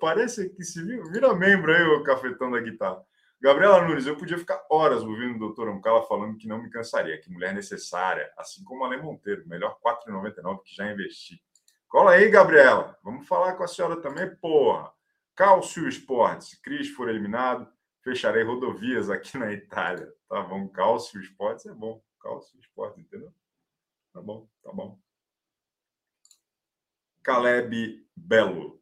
[0.00, 3.04] Parece que se vira membro aí, o cafetão da guitarra.
[3.40, 7.18] Gabriela Nunes, eu podia ficar horas ouvindo o doutor Ancala falando que não me cansaria,
[7.18, 11.42] que mulher necessária, assim como a Lê Monteiro, melhor 4,99 que já investi.
[11.88, 12.98] Cola aí, Gabriela.
[13.02, 14.92] Vamos falar com a senhora também, porra.
[15.34, 16.54] Cálcio Esportes.
[16.60, 17.66] Cris for eliminado,
[18.04, 20.12] fecharei rodovias aqui na Itália.
[20.28, 22.02] Tá bom, Cálcio Esportes é bom.
[22.20, 23.32] Cálcio Esportes, entendeu?
[24.12, 25.00] Tá bom, tá bom.
[27.22, 28.79] Caleb Belo.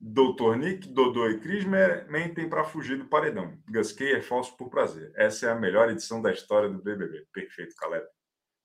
[0.00, 3.58] Doutor Nick, Dodô e Cris mentem para fugir do paredão.
[3.68, 5.12] Gasquei é falso por prazer.
[5.16, 7.26] Essa é a melhor edição da história do BBB.
[7.32, 8.06] Perfeito, Caleb.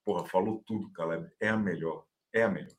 [0.05, 1.27] Porra, falou tudo, Caleb.
[1.41, 2.05] É a melhor.
[2.31, 2.69] É a melhor.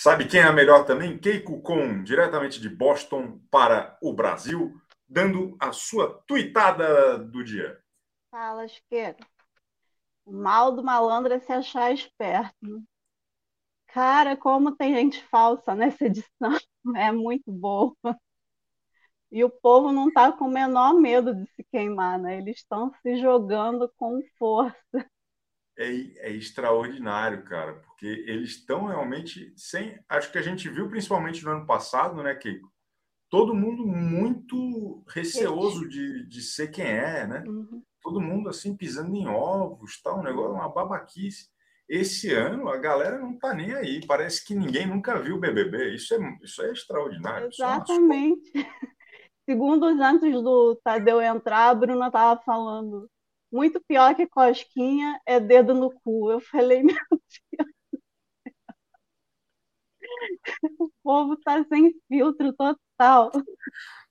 [0.00, 1.18] Sabe quem é a melhor também?
[1.18, 4.74] Keiko Con, diretamente de Boston para o Brasil,
[5.06, 7.78] dando a sua tuitada do dia.
[8.30, 9.18] Fala, Chiqueiro.
[10.26, 12.82] O mal do malandro é se achar esperto.
[13.86, 16.50] Cara, como tem gente falsa nessa edição.
[16.96, 17.96] É muito boa.
[19.32, 22.38] E o povo não está com o menor medo de se queimar, né?
[22.38, 24.76] Eles estão se jogando com força.
[25.76, 29.98] É, é extraordinário, cara, porque eles estão realmente sem.
[30.08, 32.72] Acho que a gente viu principalmente no ano passado, né, Keiko?
[33.28, 37.44] Todo mundo muito receoso de, de ser quem é, né?
[37.46, 37.82] Uhum.
[38.06, 41.48] Todo mundo assim pisando em ovos, tal, um negócio, uma babaquice.
[41.88, 44.06] Esse ano a galera não tá nem aí.
[44.06, 45.96] Parece que ninguém nunca viu o BBB.
[45.96, 47.46] Isso é, isso é extraordinário.
[47.46, 48.52] é Exatamente.
[49.44, 53.10] Segundos antes do Tadeu entrar, a Bruna estava falando.
[53.50, 56.30] Muito pior que cosquinha é dedo no cu.
[56.30, 57.66] Eu falei, meu Deus.
[60.78, 63.32] O povo tá sem filtro total.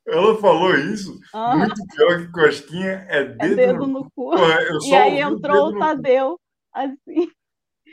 [0.08, 1.20] Ela falou isso.
[1.34, 1.56] Ah.
[1.56, 4.34] Muito pior que cosquinha é dedo, É dedo no no cu.
[4.86, 6.40] E aí entrou o Tadeu,
[6.72, 7.32] assim,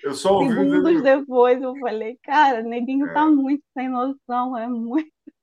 [0.02, 1.62] Eu só ouvi o dedo segundos depois.
[1.62, 5.10] Eu falei, cara, neguinho tá muito sem noção, é muito.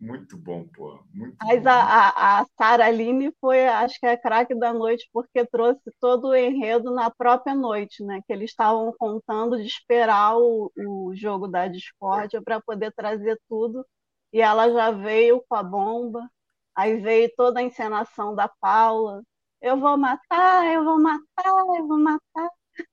[0.00, 0.98] Muito bom, pô.
[1.12, 1.68] Muito Mas bom.
[1.68, 5.82] a, a, a Sara Aline foi, acho que é a craque da noite, porque trouxe
[6.00, 8.22] todo o enredo na própria noite, né?
[8.26, 13.84] Que eles estavam contando de esperar o, o jogo da discórdia para poder trazer tudo.
[14.32, 16.28] E ela já veio com a bomba,
[16.74, 19.22] aí veio toda a encenação da Paula.
[19.60, 21.44] Eu vou matar, eu vou matar,
[21.78, 22.48] eu vou matar.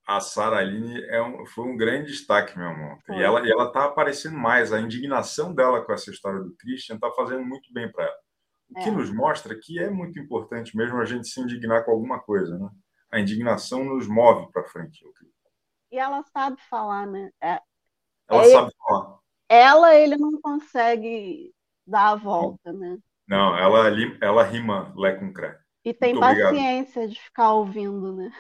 [0.06, 2.98] A Sara Aline é um, foi um grande destaque, meu amor.
[3.06, 3.16] Foi.
[3.18, 4.74] E ela, e ela tá aparecendo mais.
[4.74, 8.18] A indignação dela com essa história do Christian tá fazendo muito bem para ela.
[8.70, 8.92] O que É.
[8.92, 12.70] nos mostra que é muito importante mesmo a gente se indignar com alguma coisa, né?
[13.12, 15.06] A indignação nos move para frente.
[15.90, 17.32] E ela sabe falar, né?
[17.42, 17.62] É,
[18.28, 18.50] Ela É.
[18.52, 19.20] sabe falar.
[19.50, 21.54] Ela, ele não consegue
[21.86, 22.98] dar a volta, né?
[23.28, 23.90] Não, ela,
[24.22, 25.60] ela rima Lé com Cré.
[25.84, 26.54] E tem Muito obrigado.
[26.54, 28.32] paciência de ficar ouvindo, né?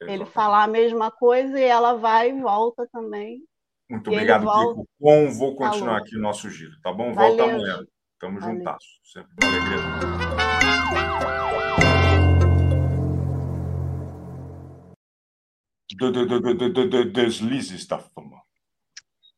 [0.00, 0.32] Ele Exatamente.
[0.32, 3.42] falar a mesma coisa e ela vai e volta também.
[3.88, 4.74] Muito e ele obrigado, volta.
[4.74, 4.88] Kiko.
[5.00, 7.14] Bom, vou continuar aqui o nosso giro, tá bom?
[7.14, 7.78] Volta Valeu, amanhã.
[7.78, 7.92] Chico.
[8.18, 8.56] Tamo Valeu.
[8.56, 8.86] juntasso.
[9.04, 9.78] Sempre uma alegria.
[17.12, 18.42] Deslizes da fama.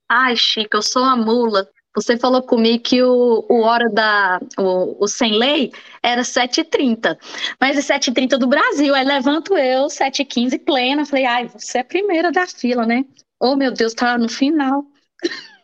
[0.09, 1.69] Ai, Chico, eu sou a mula.
[1.95, 7.19] Você falou comigo que o, o hora da o, o sem lei era 7h30.
[7.59, 8.95] Mas é 7h30 do Brasil.
[8.95, 11.07] Aí levanto eu, 7h15 plena.
[11.07, 13.05] Falei, ai, você é a primeira da fila, né?
[13.41, 14.85] Oh, meu Deus, tá no final.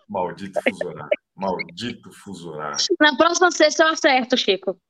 [0.09, 1.11] Maldito fuso horário.
[1.36, 2.78] Maldito fuso horário.
[2.99, 4.80] Na próxima sexta eu acerto, Chico.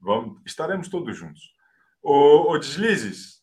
[0.00, 1.42] Vamos, estaremos todos juntos.
[2.02, 3.42] Ô, ô Deslizes,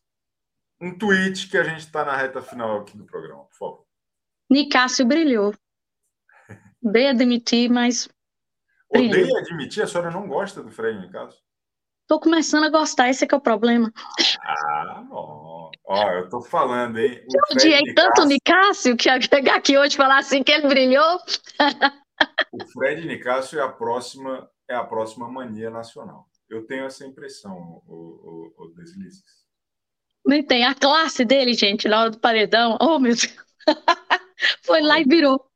[0.81, 3.82] um tweet que a gente está na reta final aqui do programa, por favor.
[4.53, 5.53] Nicásio brilhou.
[6.81, 8.07] Dei admitir, mas
[8.91, 9.23] Brilhou.
[9.23, 11.35] Odeia admitir, a senhora não gosta do em casa?
[12.07, 13.09] tô começando a gostar.
[13.09, 13.91] Esse é que é o problema.
[14.43, 15.71] Ah, bom.
[15.85, 17.25] Ó, eu tô falando, hein?
[17.27, 20.43] O Eu odiei tanto o Nicásio- Nicásio que ia chegar aqui hoje e falar assim
[20.43, 21.17] que ele brilhou.
[22.51, 26.27] O Fred Nicásio é a próxima, é a próxima mania nacional.
[26.47, 29.23] Eu tenho essa impressão, o, o, o Deslizes.
[30.23, 32.77] Nem tem a classe dele, gente, na hora do paredão.
[32.79, 33.35] Oh, meu Deus.
[34.63, 35.49] Foi lá e virou.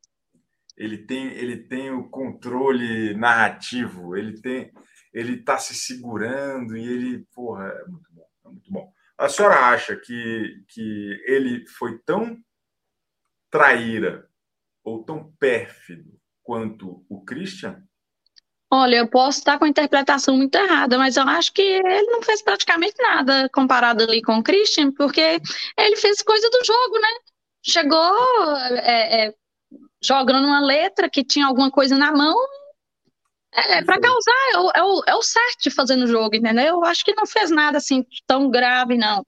[0.78, 4.72] Ele tem, ele tem o controle narrativo, ele tem,
[5.12, 8.94] ele tá se segurando e ele, porra, é muito bom, é muito bom.
[9.18, 12.38] A senhora acha que, que ele foi tão
[13.50, 14.30] traíra
[14.84, 17.84] ou tão pérfido quanto o Christian?
[18.70, 22.22] Olha, eu posso estar com a interpretação muito errada, mas eu acho que ele não
[22.22, 25.42] fez praticamente nada comparado ali com o Christian, porque
[25.78, 27.08] ele fez coisa do jogo, né?
[27.68, 29.34] Chegou é, é,
[30.01, 32.36] jogando uma letra que tinha alguma coisa na mão,
[33.51, 36.76] é, para causar, é o, é, o, é o certo de fazer no jogo, entendeu?
[36.76, 39.26] Eu acho que não fez nada assim tão grave, não.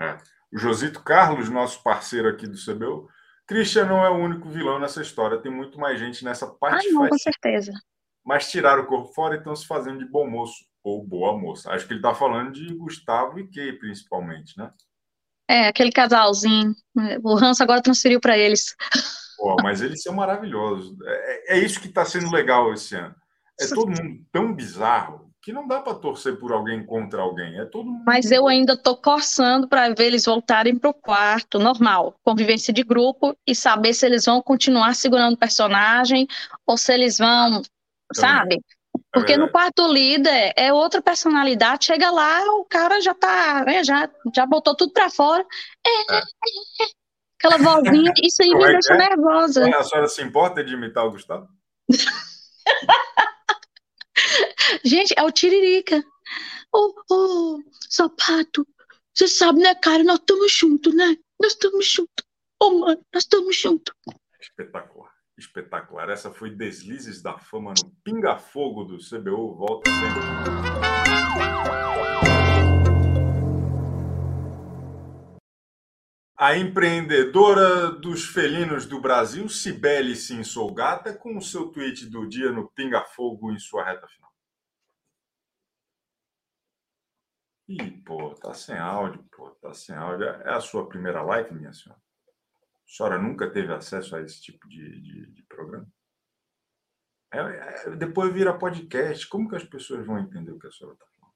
[0.00, 0.18] É.
[0.52, 3.08] O Josito Carlos, nosso parceiro aqui do CBU,
[3.46, 6.88] Christian não é o único vilão nessa história, tem muito mais gente nessa Ah, parte.
[6.90, 7.72] não, com certeza.
[8.24, 11.70] Mas tiraram o corpo fora e estão se fazendo de bom moço ou boa moça.
[11.70, 14.70] Acho que ele está falando de Gustavo e Kay, principalmente, né?
[15.48, 16.74] É, aquele casalzinho.
[17.22, 18.74] O Hans agora transferiu para eles.
[19.36, 20.96] Pô, mas eles são maravilhosos.
[21.04, 23.14] É, é isso que está sendo legal esse ano.
[23.60, 27.56] É todo mundo tão bizarro que não dá para torcer por alguém contra alguém.
[27.58, 28.02] É todo mundo.
[28.04, 33.36] Mas eu ainda tô coçando para ver eles voltarem pro quarto, normal, convivência de grupo,
[33.46, 36.26] e saber se eles vão continuar segurando o personagem
[36.66, 37.62] ou se eles vão,
[38.12, 38.60] sabe?
[39.16, 39.52] Porque no verdade.
[39.52, 44.76] quarto líder é outra personalidade, chega lá, o cara já tá, né, já, já botou
[44.76, 45.42] tudo para fora.
[45.86, 46.22] É, é, é,
[47.38, 48.98] aquela vozinha, isso aí Como me é deixa é?
[48.98, 49.74] nervosa.
[49.74, 51.48] A senhora se importa de imitar o Gustavo?
[54.84, 56.04] Gente, é o Tiririca.
[56.70, 58.68] Ô, ô, sapato,
[59.14, 60.04] você sabe, né, cara?
[60.04, 61.16] Nós estamos juntos, né?
[61.40, 62.26] Nós estamos juntos.
[62.62, 63.94] Ô, mano, nós estamos juntos.
[64.38, 65.15] Espetacular.
[65.36, 66.08] Espetacular.
[66.08, 69.54] Essa foi Deslizes da Fama no Pinga Fogo do CBU.
[69.54, 70.86] Volta sempre.
[76.38, 82.28] A empreendedora dos felinos do Brasil, Cibele Sim Sou Gata, com o seu tweet do
[82.28, 84.30] dia no Pinga Fogo em sua reta final.
[87.68, 90.26] Ih, pô, tá sem áudio, pô, tá sem áudio.
[90.26, 92.05] É a sua primeira live, minha senhora?
[92.86, 95.88] A senhora nunca teve acesso a esse tipo de, de, de programa?
[97.32, 99.26] É, é, depois vira podcast.
[99.28, 101.34] Como que as pessoas vão entender o que a senhora está falando?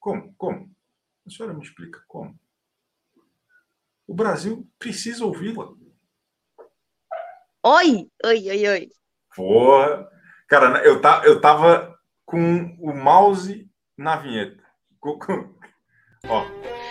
[0.00, 0.34] Como?
[0.36, 0.76] Como?
[1.26, 2.38] A senhora me explica como?
[4.06, 5.72] O Brasil precisa ouvi-la.
[7.64, 8.90] Oi, oi, oi, oi.
[9.36, 10.10] Porra.
[10.48, 14.62] Cara, eu, tá, eu tava com o mouse na vinheta.
[16.26, 16.81] Ó.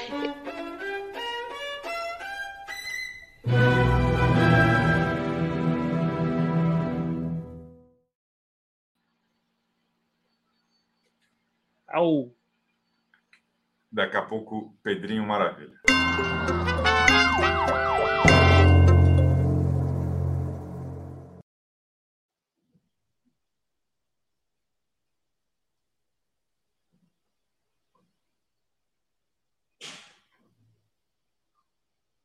[11.94, 12.34] Au.
[13.92, 15.78] Daqui a pouco, Pedrinho Maravilha.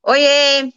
[0.03, 0.73] Oiê!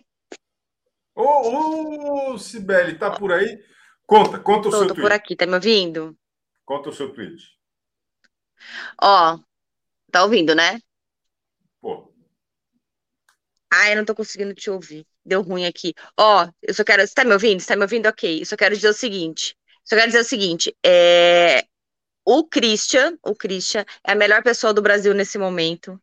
[1.15, 3.59] Ô, ô, Sibeli, tá por aí?
[4.07, 5.01] Conta, conta o Tô, seu tô tweet.
[5.01, 6.17] por aqui, tá me ouvindo?
[6.65, 7.58] Conta o seu tweet.
[9.01, 9.39] Ó,
[10.11, 10.79] tá ouvindo, né?
[11.81, 11.93] Pô,
[13.71, 15.05] Ai, eu não tô conseguindo te ouvir.
[15.25, 15.93] Deu ruim aqui.
[16.19, 17.05] Ó, eu só quero.
[17.05, 17.59] Você tá me ouvindo?
[17.61, 18.07] Você tá me ouvindo?
[18.07, 18.41] Ok.
[18.41, 19.55] Eu só quero dizer o seguinte.
[19.83, 20.75] Só quero dizer o seguinte.
[20.85, 21.65] É...
[22.31, 25.99] O Christian, o Christian é a melhor pessoa do Brasil nesse momento.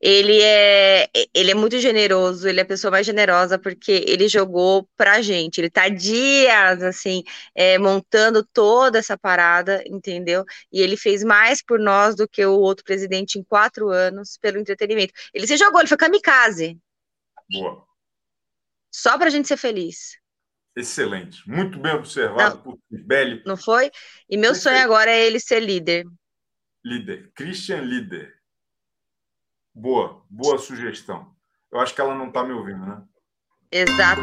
[0.00, 4.88] Ele é, ele é muito generoso, ele é a pessoa mais generosa porque ele jogou
[4.96, 5.60] pra gente.
[5.60, 7.22] Ele tá dias assim,
[7.54, 10.44] é, montando toda essa parada, entendeu?
[10.72, 14.58] E ele fez mais por nós do que o outro presidente em quatro anos pelo
[14.58, 15.12] entretenimento.
[15.32, 16.76] Ele se jogou, ele foi kamikaze.
[17.48, 17.86] boa.
[18.90, 20.18] Só pra gente ser feliz,
[20.76, 21.48] Excelente.
[21.48, 23.90] Muito bem observado por Sibeli, não foi?
[24.28, 26.04] E meu sonho agora é ele ser líder.
[26.84, 27.32] líder.
[27.34, 28.34] Christian Líder.
[29.74, 31.34] Boa, boa sugestão.
[31.70, 33.02] Eu acho que ela não tá me ouvindo, né?
[33.70, 34.22] Exato.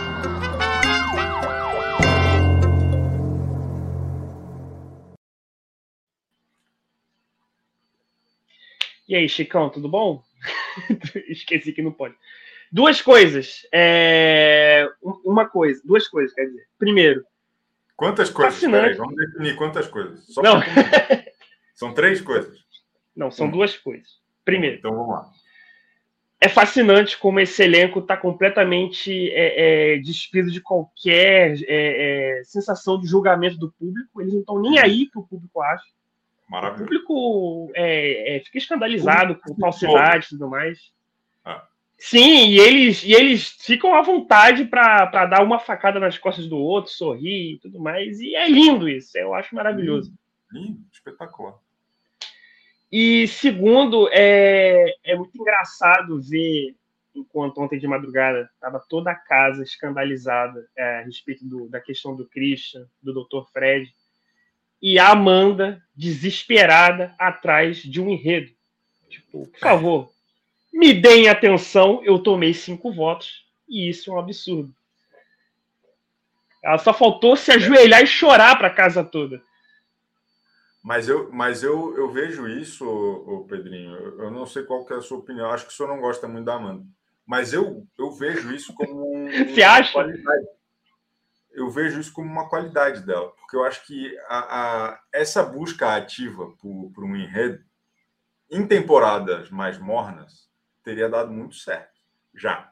[9.07, 10.23] E aí, Chicão, tudo bom?
[11.29, 12.15] Esqueci que não pode.
[12.75, 13.65] Duas coisas.
[13.73, 14.85] É,
[15.23, 16.65] Uma coisa, duas coisas, quer dizer.
[16.77, 17.25] Primeiro,
[17.95, 18.59] Quantas coisas?
[18.59, 20.25] Peraí, vamos definir quantas coisas.
[20.25, 20.59] Só Não.
[21.73, 22.57] São três coisas.
[23.15, 24.19] não, são duas coisas.
[24.43, 25.31] Primeiro, Então vamos lá.
[26.41, 32.99] é fascinante como esse elenco está completamente é, é, despido de qualquer é, é, sensação
[32.99, 34.21] de julgamento do público.
[34.21, 35.85] Eles não estão nem aí que o público acha.
[36.49, 36.83] O Maravilhoso.
[36.83, 40.93] público é, é, fica escandalizado com falsidade e tudo mais.
[41.97, 46.57] Sim, e eles, e eles ficam à vontade para dar uma facada nas costas do
[46.57, 48.19] outro, sorrir e tudo mais.
[48.19, 50.13] E é lindo isso, eu acho maravilhoso.
[50.51, 51.55] Lindo, espetacular.
[52.91, 56.75] E segundo, é, é muito engraçado ver,
[57.15, 62.15] enquanto ontem de madrugada estava toda a casa escandalizada é, a respeito do- da questão
[62.15, 63.49] do Christian, do Dr.
[63.51, 63.93] Fred,
[64.81, 68.51] e a Amanda desesperada atrás de um enredo.
[69.09, 70.11] Tipo, por favor,
[70.75, 74.75] me deem atenção, eu tomei cinco votos, e isso é um absurdo.
[76.61, 79.41] Ela só faltou se ajoelhar e chorar para a casa toda.
[80.83, 83.95] Mas eu, mas eu, eu vejo isso, ô, ô Pedrinho.
[83.95, 85.49] Eu, eu não sei qual que é a sua opinião.
[85.49, 86.83] Acho que o senhor não gosta muito da Amanda.
[87.25, 89.93] Mas eu, eu vejo isso como um, Você acha?
[89.93, 90.45] qualidade.
[91.53, 95.95] Eu vejo isso como uma qualidade dela, porque eu acho que a, a- essa busca
[95.95, 97.63] ativa por, por um enredo
[98.51, 100.44] em temporadas mais mornas
[100.85, 101.99] teria dado muito certo.
[102.33, 102.71] Já.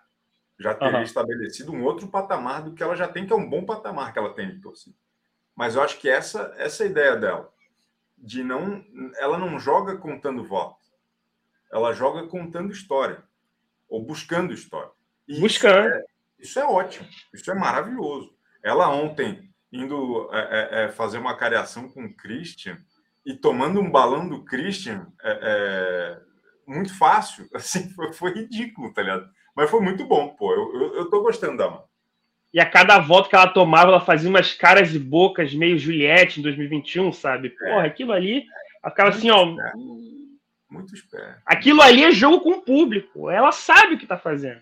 [0.59, 1.03] Já teria Aham.
[1.03, 4.20] estabelecido um outro patamar do que ela já tem, que é um bom patamar que
[4.20, 4.95] ela tem de torcida.
[5.55, 7.51] Mas eu acho que essa, essa ideia dela,
[8.18, 8.86] de não.
[9.18, 10.82] Ela não joga contando voto.
[11.72, 13.24] Ela joga contando história.
[13.89, 14.91] Ou buscando história.
[15.28, 15.88] E Buscando.
[15.88, 16.05] Isso é,
[16.39, 17.07] isso é ótimo.
[17.34, 18.34] Isso é maravilhoso.
[18.64, 22.80] Ela ontem, indo é, é, é, fazer uma cariação com o Christian
[23.26, 26.33] e tomando um balão do Christian, é, é,
[26.68, 27.47] muito fácil.
[27.53, 29.30] Assim, foi, foi ridículo, tá ligado?
[29.55, 30.51] Mas foi muito bom, pô.
[30.53, 31.84] Eu, eu, eu tô gostando da mão.
[32.53, 36.39] E a cada voto que ela tomava, ela fazia umas caras e bocas meio Juliette
[36.39, 37.49] em 2021, sabe?
[37.49, 38.45] Porra, aquilo ali,
[38.84, 39.55] ela ficava assim, ó.
[40.70, 41.41] Muito esperto.
[41.45, 43.30] Aquilo ali é jogo com o público.
[43.30, 44.61] Ela sabe o que tá fazendo.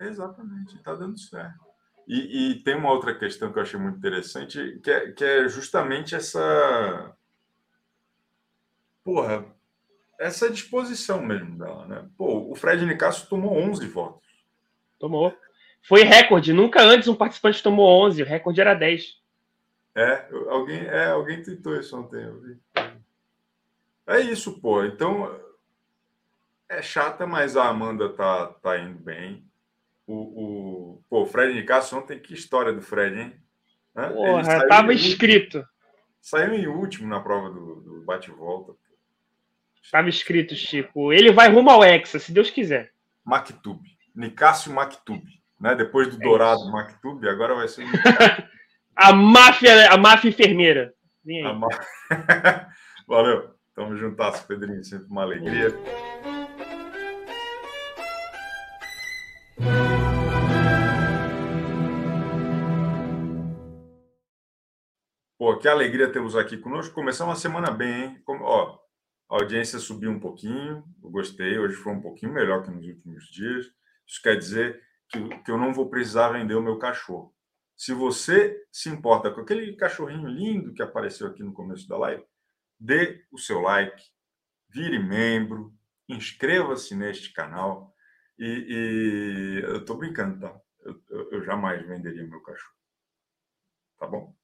[0.00, 1.64] Exatamente, tá dando certo.
[2.06, 5.48] E, e, tem uma outra questão que eu achei muito interessante, que é, que é
[5.48, 7.16] justamente essa.
[9.02, 9.44] Porra,
[10.18, 12.08] essa disposição mesmo dela, né?
[12.16, 14.28] Pô, o Fred Nicasso tomou 11 votos.
[14.98, 15.36] Tomou.
[15.82, 16.52] Foi recorde.
[16.52, 18.22] Nunca antes um participante tomou 11.
[18.22, 19.22] O recorde era 10.
[19.94, 22.58] É, alguém, é, alguém tentou isso ontem.
[24.06, 24.84] É isso, pô.
[24.84, 25.38] Então,
[26.68, 29.44] é chata, mas a Amanda tá, tá indo bem.
[30.06, 33.34] O, o, pô, o Fred Nicasso ontem, que história do Fred, hein?
[33.94, 35.64] Porra, tava escrito.
[36.20, 38.74] Saiu em último na prova do, do bate-volta.
[39.84, 41.12] Estava escrito, Chico.
[41.12, 42.90] Ele vai rumo ao Hexa, se Deus quiser.
[43.22, 43.90] Mactube.
[44.16, 45.42] Nicásio Mactube.
[45.60, 45.74] Né?
[45.74, 47.84] Depois do é dourado Mactube, agora vai ser.
[48.96, 50.94] a máfia, a máfia enfermeira.
[51.22, 51.54] Vem aí.
[53.06, 53.54] Valeu.
[53.74, 54.82] Tamo juntas, Pedrinho.
[54.82, 55.68] Sempre uma alegria.
[65.38, 66.94] Pô, que alegria temos aqui conosco.
[66.94, 68.22] Começamos a semana bem, hein?
[68.24, 68.78] Como, ó,
[69.28, 71.58] a audiência subiu um pouquinho, eu gostei.
[71.58, 73.66] Hoje foi um pouquinho melhor que nos últimos dias.
[74.06, 77.34] Isso quer dizer que, que eu não vou precisar vender o meu cachorro.
[77.76, 82.24] Se você se importa com aquele cachorrinho lindo que apareceu aqui no começo da live,
[82.78, 84.02] dê o seu like,
[84.68, 85.74] vire membro,
[86.08, 87.94] inscreva-se neste canal.
[88.38, 90.60] E, e eu estou brincando, tá?
[90.80, 92.74] Eu, eu, eu jamais venderia meu cachorro.
[93.98, 94.34] Tá bom?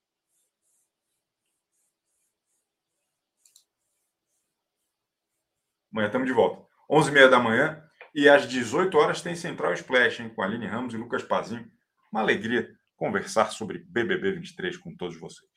[5.93, 6.65] Amanhã estamos de volta.
[6.91, 7.83] 11h30 da manhã
[8.15, 11.67] e às 18 horas tem Central Splash, hein, com Aline Ramos e Lucas Pazinho.
[12.13, 15.51] Uma alegria conversar sobre BBB 23 com todos vocês.